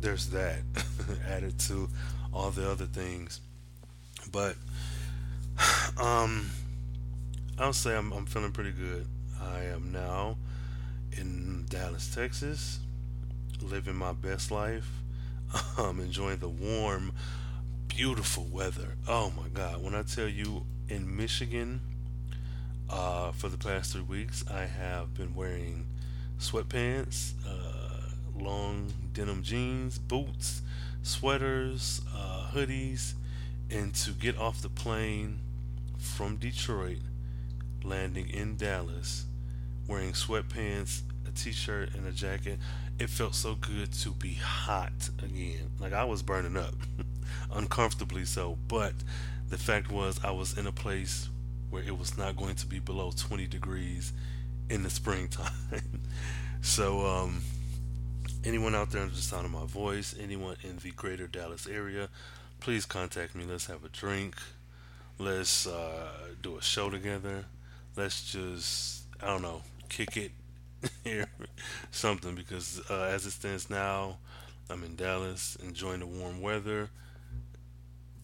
there's 0.00 0.28
that 0.28 0.60
added 1.28 1.58
to 1.60 1.88
all 2.32 2.50
the 2.50 2.70
other 2.70 2.84
things. 2.84 3.40
But 4.30 4.56
um, 5.98 6.50
I'll 7.58 7.72
say 7.72 7.96
I'm 7.96 8.12
I'm 8.12 8.26
feeling 8.26 8.52
pretty 8.52 8.72
good. 8.72 9.06
I 9.40 9.64
am 9.64 9.90
now 9.90 10.36
in 11.16 11.64
Dallas, 11.68 12.14
Texas, 12.14 12.78
living 13.62 13.96
my 13.96 14.12
best 14.12 14.50
life. 14.50 14.90
I'm 15.78 16.00
enjoying 16.00 16.38
the 16.38 16.48
warm 16.48 17.12
beautiful 17.88 18.44
weather. 18.44 18.96
Oh 19.06 19.32
my 19.36 19.48
God. 19.52 19.82
When 19.82 19.94
I 19.94 20.02
tell 20.02 20.28
you 20.28 20.64
in 20.88 21.16
Michigan, 21.16 21.80
uh, 22.88 23.32
for 23.32 23.48
the 23.48 23.58
past 23.58 23.92
three 23.92 24.02
weeks, 24.02 24.44
I 24.50 24.64
have 24.64 25.14
been 25.14 25.34
wearing 25.34 25.86
sweatpants, 26.38 27.32
uh, 27.46 28.10
long 28.38 28.92
denim 29.12 29.42
jeans, 29.42 29.98
boots, 29.98 30.62
sweaters, 31.02 32.02
uh, 32.14 32.50
hoodies, 32.52 33.14
and 33.70 33.94
to 33.94 34.10
get 34.10 34.38
off 34.38 34.60
the 34.60 34.68
plane 34.68 35.38
from 35.98 36.36
Detroit, 36.36 36.98
landing 37.84 38.28
in 38.28 38.56
Dallas, 38.56 39.24
wearing 39.88 40.12
sweatpants, 40.12 41.02
a 41.26 41.30
t 41.30 41.52
shirt, 41.52 41.94
and 41.94 42.06
a 42.06 42.12
jacket, 42.12 42.58
it 43.02 43.10
felt 43.10 43.34
so 43.34 43.56
good 43.56 43.92
to 43.92 44.10
be 44.10 44.34
hot 44.34 45.10
again. 45.22 45.70
Like 45.80 45.92
I 45.92 46.04
was 46.04 46.22
burning 46.22 46.56
up. 46.56 46.74
uncomfortably 47.52 48.24
so. 48.24 48.58
But 48.68 48.94
the 49.48 49.58
fact 49.58 49.90
was, 49.90 50.20
I 50.24 50.30
was 50.30 50.56
in 50.56 50.66
a 50.66 50.72
place 50.72 51.28
where 51.70 51.82
it 51.82 51.98
was 51.98 52.16
not 52.18 52.36
going 52.36 52.54
to 52.56 52.66
be 52.66 52.78
below 52.78 53.12
20 53.16 53.46
degrees 53.46 54.12
in 54.68 54.82
the 54.82 54.90
springtime. 54.90 55.52
so, 56.60 57.06
um, 57.06 57.42
anyone 58.44 58.74
out 58.74 58.90
there 58.90 59.02
under 59.02 59.14
the 59.14 59.20
sound 59.20 59.46
of 59.46 59.52
my 59.52 59.66
voice, 59.66 60.14
anyone 60.20 60.56
in 60.62 60.78
the 60.78 60.90
greater 60.90 61.26
Dallas 61.26 61.66
area, 61.66 62.08
please 62.60 62.84
contact 62.84 63.34
me. 63.34 63.44
Let's 63.44 63.66
have 63.66 63.84
a 63.84 63.88
drink. 63.88 64.36
Let's 65.18 65.66
uh, 65.66 66.08
do 66.42 66.56
a 66.56 66.62
show 66.62 66.90
together. 66.90 67.44
Let's 67.96 68.32
just, 68.32 69.04
I 69.22 69.26
don't 69.26 69.42
know, 69.42 69.62
kick 69.88 70.16
it 70.16 70.32
here, 71.04 71.28
something. 71.90 72.34
Because 72.34 72.80
uh, 72.90 73.02
as 73.04 73.26
it 73.26 73.32
stands 73.32 73.70
now, 73.70 74.18
I'm 74.70 74.84
in 74.84 74.96
Dallas, 74.96 75.56
enjoying 75.62 76.00
the 76.00 76.06
warm 76.06 76.40
weather 76.40 76.90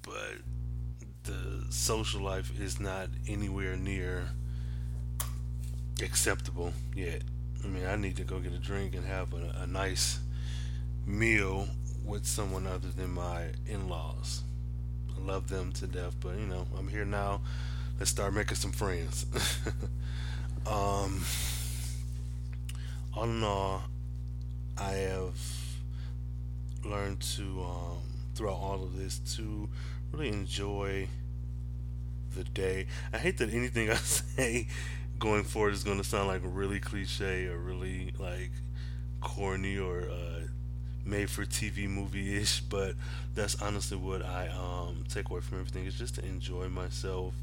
but 0.09 0.39
the 1.25 1.67
social 1.71 2.23
life 2.23 2.59
is 2.59 2.81
not 2.81 3.09
anywhere 3.29 3.77
near 3.77 4.29
acceptable 6.03 6.73
yet. 6.95 7.23
I 7.63 7.67
mean, 7.67 7.85
I 7.85 7.97
need 7.97 8.17
to 8.17 8.25
go 8.25 8.39
get 8.39 8.53
a 8.53 8.59
drink 8.59 8.95
and 8.95 9.05
have 9.05 9.35
a, 9.35 9.63
a 9.63 9.67
nice 9.67 10.21
meal 11.05 11.69
with 12.05 12.27
someone 12.27 12.67
other 12.67 12.89
than 12.89 13.11
my 13.11 13.49
in 13.67 13.89
laws. 13.89 14.43
I 15.15 15.21
love 15.21 15.49
them 15.49 15.73
to 15.73 15.87
death, 15.87 16.15
but 16.21 16.37
you 16.39 16.47
know, 16.47 16.67
I'm 16.79 16.89
here 16.89 17.05
now. 17.05 17.43
Let's 17.99 18.11
start 18.11 18.33
making 18.33 18.57
some 18.57 18.73
friends. 18.73 19.27
um, 20.67 21.21
all 23.19 23.25
in 23.25 23.43
all, 23.43 23.83
I 24.77 24.93
have 24.93 25.41
learned 26.85 27.21
to, 27.37 27.43
um, 27.63 27.99
throughout 28.37 28.61
all 28.61 28.85
of 28.85 28.97
this, 28.97 29.19
to 29.37 29.69
really 30.13 30.29
enjoy 30.29 31.09
the 32.37 32.45
day. 32.45 32.87
I 33.13 33.19
hate 33.19 33.39
that 33.39 33.53
anything 33.53 33.91
I 33.91 33.97
say 33.97 34.69
going 35.19 35.43
forward 35.43 35.75
is 35.75 35.83
going 35.83 35.99
to 35.99 36.05
sound 36.05 36.29
like 36.29 36.43
really 36.45 36.79
cliche 36.79 37.47
or 37.47 37.59
really 37.59 38.13
like 38.21 38.53
corny 39.21 39.77
or 39.77 40.09
uh, 40.09 40.47
made 41.05 41.29
for 41.29 41.45
TV 41.45 41.89
movie 41.89 42.37
ish, 42.37 42.61
but 42.71 42.95
that's 43.35 43.61
honestly 43.61 43.97
what 43.97 44.25
I 44.25 44.47
um, 44.49 45.03
take 45.09 45.29
away 45.29 45.41
from 45.41 45.59
everything. 45.59 45.87
Is 45.87 45.99
just 45.99 46.15
to 46.17 46.25
enjoy 46.25 46.69
myself, 46.69 47.35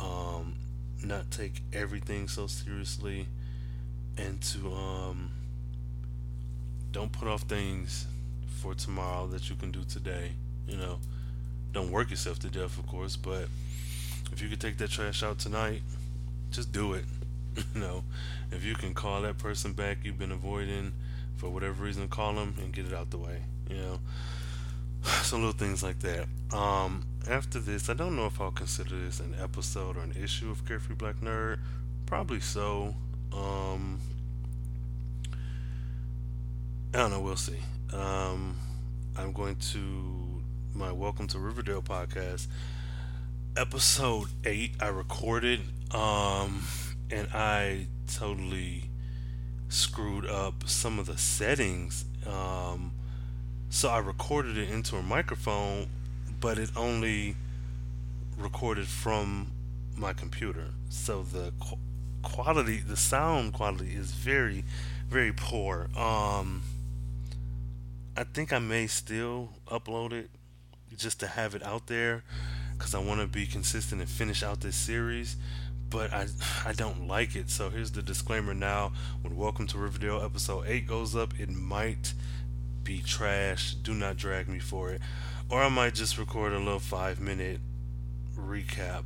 um, 0.00 0.56
not 1.02 1.30
take 1.30 1.62
everything 1.72 2.28
so 2.28 2.46
seriously, 2.46 3.26
and 4.18 4.40
to 4.42 4.72
um, 4.72 5.30
don't 6.92 7.12
put 7.12 7.28
off 7.28 7.42
things 7.42 8.06
for 8.60 8.74
tomorrow 8.74 9.26
that 9.28 9.48
you 9.48 9.56
can 9.56 9.70
do 9.70 9.84
today. 9.84 10.32
You 10.66 10.76
know 10.76 10.98
don't 11.72 11.90
work 11.90 12.10
yourself 12.10 12.38
to 12.40 12.48
death, 12.48 12.78
of 12.78 12.86
course, 12.86 13.16
but 13.16 13.46
if 14.32 14.42
you 14.42 14.48
could 14.48 14.60
take 14.60 14.78
that 14.78 14.90
trash 14.90 15.22
out 15.22 15.38
tonight, 15.38 15.82
just 16.50 16.72
do 16.72 16.94
it. 16.94 17.04
you 17.74 17.80
know, 17.80 18.04
if 18.50 18.64
you 18.64 18.74
can 18.74 18.94
call 18.94 19.22
that 19.22 19.38
person 19.38 19.72
back 19.72 19.98
you've 20.02 20.18
been 20.18 20.32
avoiding 20.32 20.92
for 21.36 21.48
whatever 21.50 21.84
reason, 21.84 22.08
call 22.08 22.34
them 22.34 22.54
and 22.58 22.72
get 22.72 22.86
it 22.86 22.94
out 22.94 23.10
the 23.10 23.18
way. 23.18 23.42
You 23.70 23.76
know, 23.76 24.00
some 25.22 25.40
little 25.40 25.52
things 25.52 25.82
like 25.82 26.00
that. 26.00 26.26
Um, 26.52 27.06
after 27.28 27.58
this, 27.58 27.88
I 27.88 27.94
don't 27.94 28.16
know 28.16 28.26
if 28.26 28.40
I'll 28.40 28.50
consider 28.50 28.98
this 28.98 29.20
an 29.20 29.34
episode 29.40 29.96
or 29.96 30.00
an 30.00 30.14
issue 30.20 30.50
of 30.50 30.66
Carefree 30.66 30.96
Black 30.96 31.16
Nerd. 31.16 31.58
Probably 32.06 32.40
so. 32.40 32.94
Um, 33.32 34.00
I 36.94 36.98
don't 36.98 37.10
know. 37.10 37.20
We'll 37.20 37.36
see. 37.36 37.58
Um, 37.92 38.56
I'm 39.16 39.32
going 39.32 39.56
to 39.72 40.42
my 40.74 40.92
Welcome 40.92 41.26
to 41.28 41.38
Riverdale 41.38 41.82
podcast, 41.82 42.46
episode 43.56 44.28
eight. 44.44 44.72
I 44.80 44.88
recorded, 44.88 45.60
um, 45.90 46.64
and 47.10 47.28
I 47.34 47.86
totally 48.12 48.84
screwed 49.68 50.26
up 50.26 50.68
some 50.68 50.98
of 50.98 51.06
the 51.06 51.18
settings. 51.18 52.04
Um, 52.26 52.92
so 53.70 53.88
I 53.88 53.98
recorded 53.98 54.56
it 54.56 54.70
into 54.70 54.96
a 54.96 55.02
microphone, 55.02 55.88
but 56.40 56.58
it 56.58 56.70
only 56.76 57.36
recorded 58.38 58.86
from 58.86 59.52
my 59.96 60.12
computer. 60.12 60.66
So 60.88 61.22
the 61.22 61.52
quality, 62.22 62.78
the 62.78 62.96
sound 62.96 63.52
quality 63.52 63.94
is 63.94 64.12
very, 64.12 64.64
very 65.08 65.32
poor. 65.32 65.88
Um, 65.96 66.62
I 68.16 68.24
think 68.24 68.52
I 68.52 68.58
may 68.58 68.86
still 68.86 69.50
upload 69.66 70.12
it 70.12 70.30
just 70.96 71.20
to 71.20 71.26
have 71.26 71.54
it 71.54 71.62
out 71.62 71.86
there 71.86 72.24
because 72.76 72.94
I 72.94 72.98
want 72.98 73.20
to 73.20 73.26
be 73.26 73.46
consistent 73.46 74.00
and 74.00 74.10
finish 74.10 74.42
out 74.42 74.60
this 74.60 74.76
series. 74.76 75.36
But 75.90 76.12
I, 76.12 76.26
I 76.66 76.72
don't 76.72 77.08
like 77.08 77.34
it. 77.34 77.50
So 77.50 77.70
here's 77.70 77.92
the 77.92 78.02
disclaimer 78.02 78.54
now. 78.54 78.92
When 79.22 79.36
Welcome 79.36 79.66
to 79.68 79.78
Riverdale 79.78 80.22
episode 80.22 80.64
8 80.66 80.86
goes 80.86 81.16
up, 81.16 81.38
it 81.38 81.48
might 81.48 82.12
be 82.82 83.00
trash. 83.00 83.74
Do 83.74 83.94
not 83.94 84.16
drag 84.16 84.48
me 84.48 84.58
for 84.58 84.90
it. 84.90 85.00
Or 85.50 85.62
I 85.62 85.68
might 85.68 85.94
just 85.94 86.18
record 86.18 86.52
a 86.52 86.58
little 86.58 86.78
five 86.78 87.20
minute 87.20 87.60
recap 88.36 89.04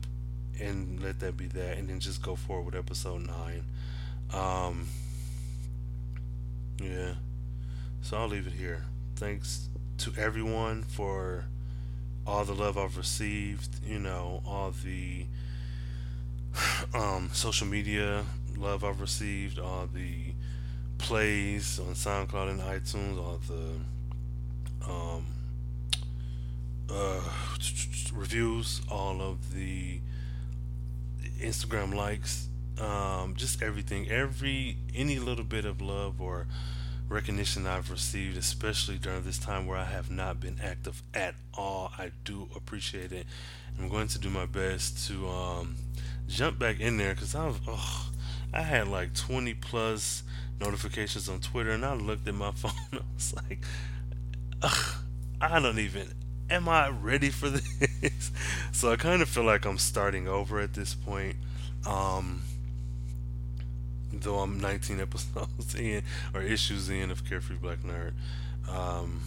and 0.63 1.03
let 1.03 1.21
that 1.21 1.37
be 1.37 1.47
that, 1.49 1.79
and 1.79 1.89
then 1.89 2.01
just 2.01 2.23
go 2.23 2.37
forward 2.37 2.75
with 2.75 2.75
episode 2.75 3.27
9. 3.27 3.65
Um, 4.33 4.89
yeah. 6.81 7.15
So 8.03 8.17
I'll 8.17 8.29
leave 8.29 8.47
it 8.47 8.55
here. 8.55 8.85
Thanks 9.17 9.69
to 9.99 10.13
everyone 10.17 10.83
for 10.83 11.45
all 12.27 12.45
the 12.45 12.55
love 12.55 12.79
I've 12.79 12.97
received, 12.97 13.85
you 13.85 13.99
know, 13.99 14.43
all 14.47 14.73
the 14.85 15.27
um, 16.95 17.31
social 17.33 17.67
media 17.67 18.25
love 18.57 18.85
I've 18.85 19.01
received, 19.01 19.59
all 19.59 19.89
the 19.93 20.33
plays 20.99 21.79
on 21.79 21.95
SoundCloud 21.95 22.51
and 22.51 22.61
iTunes, 22.61 23.19
all 23.19 23.41
the 23.49 24.91
um, 24.91 25.27
uh, 26.91 27.21
reviews, 28.13 28.83
all 28.91 29.21
of 29.21 29.55
the 29.55 30.01
Instagram 31.43 31.95
likes, 31.95 32.49
um, 32.81 33.35
just 33.37 33.63
everything, 33.63 34.11
every 34.11 34.77
any 34.95 35.19
little 35.19 35.45
bit 35.45 35.65
of 35.65 35.81
love 35.81 36.21
or 36.21 36.47
recognition 37.09 37.67
I've 37.67 37.91
received, 37.91 38.37
especially 38.37 38.97
during 38.97 39.23
this 39.23 39.39
time 39.39 39.67
where 39.67 39.79
I 39.79 39.85
have 39.85 40.11
not 40.11 40.41
been 40.41 40.59
active 40.63 41.03
at 41.15 41.35
all. 41.55 41.93
I 41.99 42.11
do 42.25 42.49
appreciate 42.57 43.13
it. 43.13 43.27
I'm 43.79 43.89
going 43.89 44.09
to 44.09 44.19
do 44.19 44.31
my 44.31 44.47
best 44.47 45.07
to 45.09 45.29
um, 45.29 45.77
jump 46.29 46.59
back 46.59 46.81
in 46.81 46.97
there 46.97 47.15
because 47.15 47.35
I've 47.35 47.61
oh, 47.69 48.11
I 48.53 48.63
had 48.63 48.89
like 48.89 49.15
20 49.15 49.55
plus 49.55 50.23
notifications 50.61 51.29
on 51.29 51.41
Twitter, 51.41 51.71
and 51.71 51.85
I 51.85 51.95
looked 51.95 52.27
at 52.29 52.35
my 52.35 52.51
phone. 52.55 52.73
I 52.93 53.01
was 53.15 53.35
like, 53.35 53.65
I 55.41 55.61
don't 55.61 55.79
even. 55.79 56.09
Am 56.53 56.69
I 56.69 56.91
ready 56.91 57.31
for 57.31 57.49
this? 57.49 58.31
so 58.73 58.93
I 58.93 58.97
kind 58.97 59.23
of 59.23 59.29
feel 59.31 59.43
like 59.43 59.65
I'm 59.65 59.79
starting 59.79 60.29
over 60.29 60.61
at 60.61 60.75
this 60.75 60.93
point. 60.93 61.37
Um, 61.87 62.43
though 64.13 64.41
I'm 64.41 64.61
19 64.61 65.01
episodes 65.01 65.75
in 65.79 66.03
or 66.35 66.43
issues 66.43 66.91
in 66.91 67.11
of 67.11 67.27
Carefree 67.27 67.57
Black 67.57 67.79
Nerd. 67.79 68.13
Um, 68.69 69.23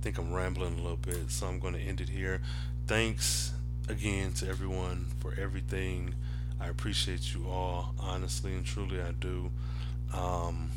I 0.00 0.02
think 0.02 0.16
I'm 0.16 0.32
rambling 0.32 0.78
a 0.78 0.82
little 0.82 0.96
bit, 0.96 1.30
so 1.30 1.46
I'm 1.46 1.58
going 1.58 1.74
to 1.74 1.80
end 1.80 2.00
it 2.00 2.08
here. 2.08 2.40
Thanks 2.86 3.52
again 3.86 4.32
to 4.36 4.48
everyone 4.48 5.08
for 5.20 5.34
everything. 5.38 6.14
I 6.58 6.68
appreciate 6.68 7.34
you 7.34 7.48
all, 7.50 7.94
honestly 8.00 8.54
and 8.54 8.64
truly, 8.64 9.02
I 9.02 9.12
do. 9.12 9.50
Um, 10.14 10.70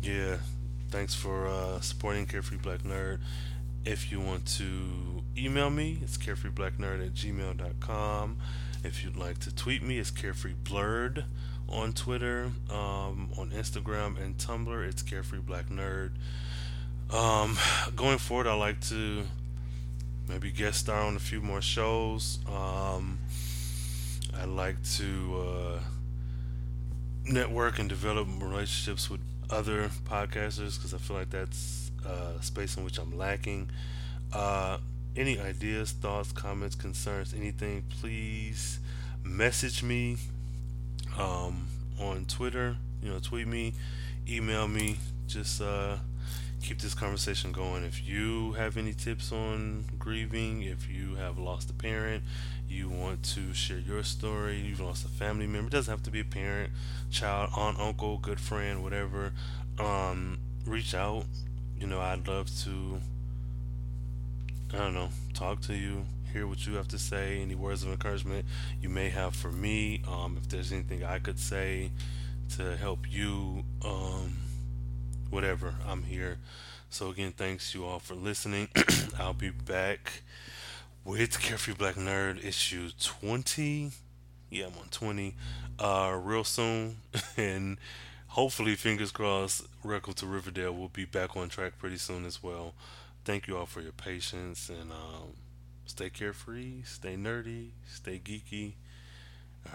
yeah, 0.00 0.38
thanks 0.90 1.14
for 1.14 1.46
uh, 1.46 1.80
supporting 1.80 2.26
Carefree 2.26 2.58
Black 2.58 2.82
Nerd. 2.82 3.18
If 3.84 4.10
you 4.10 4.20
want 4.20 4.46
to 4.56 5.22
email 5.36 5.70
me, 5.70 5.98
it's 6.02 6.16
carefreeblacknerd 6.18 7.06
at 7.06 7.14
gmail.com. 7.14 8.36
If 8.82 9.04
you'd 9.04 9.16
like 9.16 9.38
to 9.40 9.54
tweet 9.54 9.82
me, 9.82 9.98
it's 9.98 10.10
Carefree 10.10 10.54
Blurred 10.64 11.24
on 11.68 11.92
Twitter, 11.92 12.50
um, 12.70 13.30
on 13.38 13.50
Instagram, 13.54 14.20
and 14.20 14.36
Tumblr. 14.38 14.88
It's 14.88 15.02
Carefree 15.02 15.38
Black 15.38 15.68
Nerd. 15.68 16.10
Um, 17.12 17.56
going 17.94 18.18
forward, 18.18 18.46
I 18.46 18.54
like 18.54 18.80
to 18.88 19.24
maybe 20.28 20.50
guest 20.50 20.80
star 20.80 21.02
on 21.02 21.14
a 21.16 21.20
few 21.20 21.40
more 21.40 21.62
shows. 21.62 22.40
Um, 22.48 23.18
I 24.36 24.44
like 24.44 24.82
to 24.96 25.44
uh, 25.46 25.80
network 27.24 27.78
and 27.78 27.88
develop 27.88 28.26
relationships 28.40 29.08
with 29.08 29.20
other 29.50 29.90
podcasters 30.04 30.76
because 30.76 30.94
I 30.94 30.98
feel 30.98 31.16
like 31.16 31.30
that's 31.30 31.90
a 32.04 32.42
space 32.42 32.76
in 32.76 32.84
which 32.84 32.98
I'm 32.98 33.16
lacking. 33.16 33.70
Uh, 34.32 34.78
any 35.16 35.38
ideas, 35.40 35.92
thoughts, 35.92 36.32
comments, 36.32 36.74
concerns, 36.74 37.32
anything, 37.34 37.84
please 37.88 38.78
message 39.24 39.82
me 39.82 40.16
um, 41.18 41.66
on 41.98 42.24
Twitter. 42.26 42.76
You 43.02 43.12
know, 43.12 43.18
tweet 43.18 43.46
me, 43.46 43.72
email 44.28 44.68
me. 44.68 44.98
Just 45.26 45.60
uh, 45.60 45.96
keep 46.62 46.80
this 46.80 46.94
conversation 46.94 47.52
going. 47.52 47.84
If 47.84 48.06
you 48.06 48.52
have 48.52 48.76
any 48.76 48.92
tips 48.92 49.32
on 49.32 49.84
grieving, 49.98 50.62
if 50.62 50.88
you 50.90 51.14
have 51.16 51.38
lost 51.38 51.70
a 51.70 51.74
parent, 51.74 52.24
you 52.68 52.88
want 52.88 53.22
to 53.34 53.52
share 53.52 53.78
your 53.78 54.02
story, 54.02 54.58
you've 54.58 54.80
lost 54.80 55.04
a 55.04 55.08
family 55.08 55.46
member, 55.46 55.68
it 55.68 55.72
doesn't 55.72 55.92
have 55.92 56.02
to 56.02 56.10
be 56.10 56.20
a 56.20 56.24
parent, 56.24 56.70
child, 57.10 57.50
aunt, 57.56 57.78
uncle, 57.78 58.18
good 58.18 58.40
friend, 58.40 58.82
whatever. 58.82 59.32
Um, 59.78 60.38
reach 60.66 60.94
out. 60.94 61.24
You 61.78 61.86
know, 61.86 62.00
I'd 62.00 62.26
love 62.26 62.48
to 62.64 63.00
I 64.72 64.78
don't 64.78 64.94
know, 64.94 65.10
talk 65.32 65.60
to 65.62 65.74
you, 65.74 66.06
hear 66.32 66.46
what 66.46 66.66
you 66.66 66.74
have 66.74 66.88
to 66.88 66.98
say, 66.98 67.40
any 67.40 67.54
words 67.54 67.84
of 67.84 67.90
encouragement 67.90 68.44
you 68.80 68.88
may 68.88 69.10
have 69.10 69.34
for 69.34 69.52
me. 69.52 70.02
Um, 70.08 70.36
if 70.40 70.48
there's 70.48 70.72
anything 70.72 71.04
I 71.04 71.18
could 71.18 71.38
say 71.38 71.92
to 72.56 72.76
help 72.76 73.10
you, 73.10 73.62
um, 73.84 74.36
whatever, 75.30 75.74
I'm 75.86 76.04
here. 76.04 76.38
So, 76.90 77.10
again, 77.10 77.32
thanks 77.32 77.74
you 77.74 77.84
all 77.84 77.98
for 77.98 78.14
listening. 78.14 78.68
I'll 79.18 79.34
be 79.34 79.50
back 79.50 80.22
with 81.04 81.40
Carefree 81.40 81.74
Black 81.74 81.96
Nerd 81.96 82.44
issue 82.44 82.90
20. 83.00 83.90
Yeah, 84.50 84.66
I'm 84.66 84.78
on 84.78 84.88
20 84.90 85.34
uh, 85.78 86.18
real 86.22 86.44
soon. 86.44 86.96
and 87.36 87.78
hopefully, 88.28 88.76
fingers 88.76 89.10
crossed, 89.10 89.66
Record 89.82 90.16
to 90.16 90.26
Riverdale 90.26 90.72
will 90.72 90.88
be 90.88 91.04
back 91.04 91.36
on 91.36 91.48
track 91.48 91.78
pretty 91.78 91.98
soon 91.98 92.24
as 92.24 92.42
well 92.42 92.74
thank 93.26 93.48
you 93.48 93.58
all 93.58 93.66
for 93.66 93.80
your 93.80 93.92
patience 93.92 94.70
and 94.70 94.92
um, 94.92 95.34
stay 95.84 96.08
carefree, 96.08 96.82
stay 96.84 97.16
nerdy, 97.16 97.70
stay 97.84 98.20
geeky. 98.24 98.74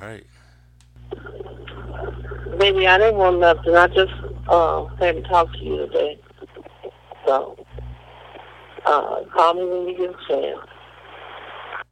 All 0.02 0.08
right. 0.08 0.26
Baby, 2.60 2.88
I 2.88 2.97
didn't 2.97 3.17
want 3.17 3.39
nothing. 3.39 3.76
I 3.76 3.88
just 3.88 4.13
uh, 4.50 4.86
had 5.00 5.15
to 5.15 5.21
talk 5.24 5.52
to 5.54 5.63
you 5.63 5.78
today. 5.88 6.19
So, 7.26 7.58
uh, 8.86 9.21
call 9.34 9.54
me 9.56 9.65
when 9.65 9.88
you 9.89 9.97
get 9.97 10.10
a 10.10 10.28
chance. 10.28 10.71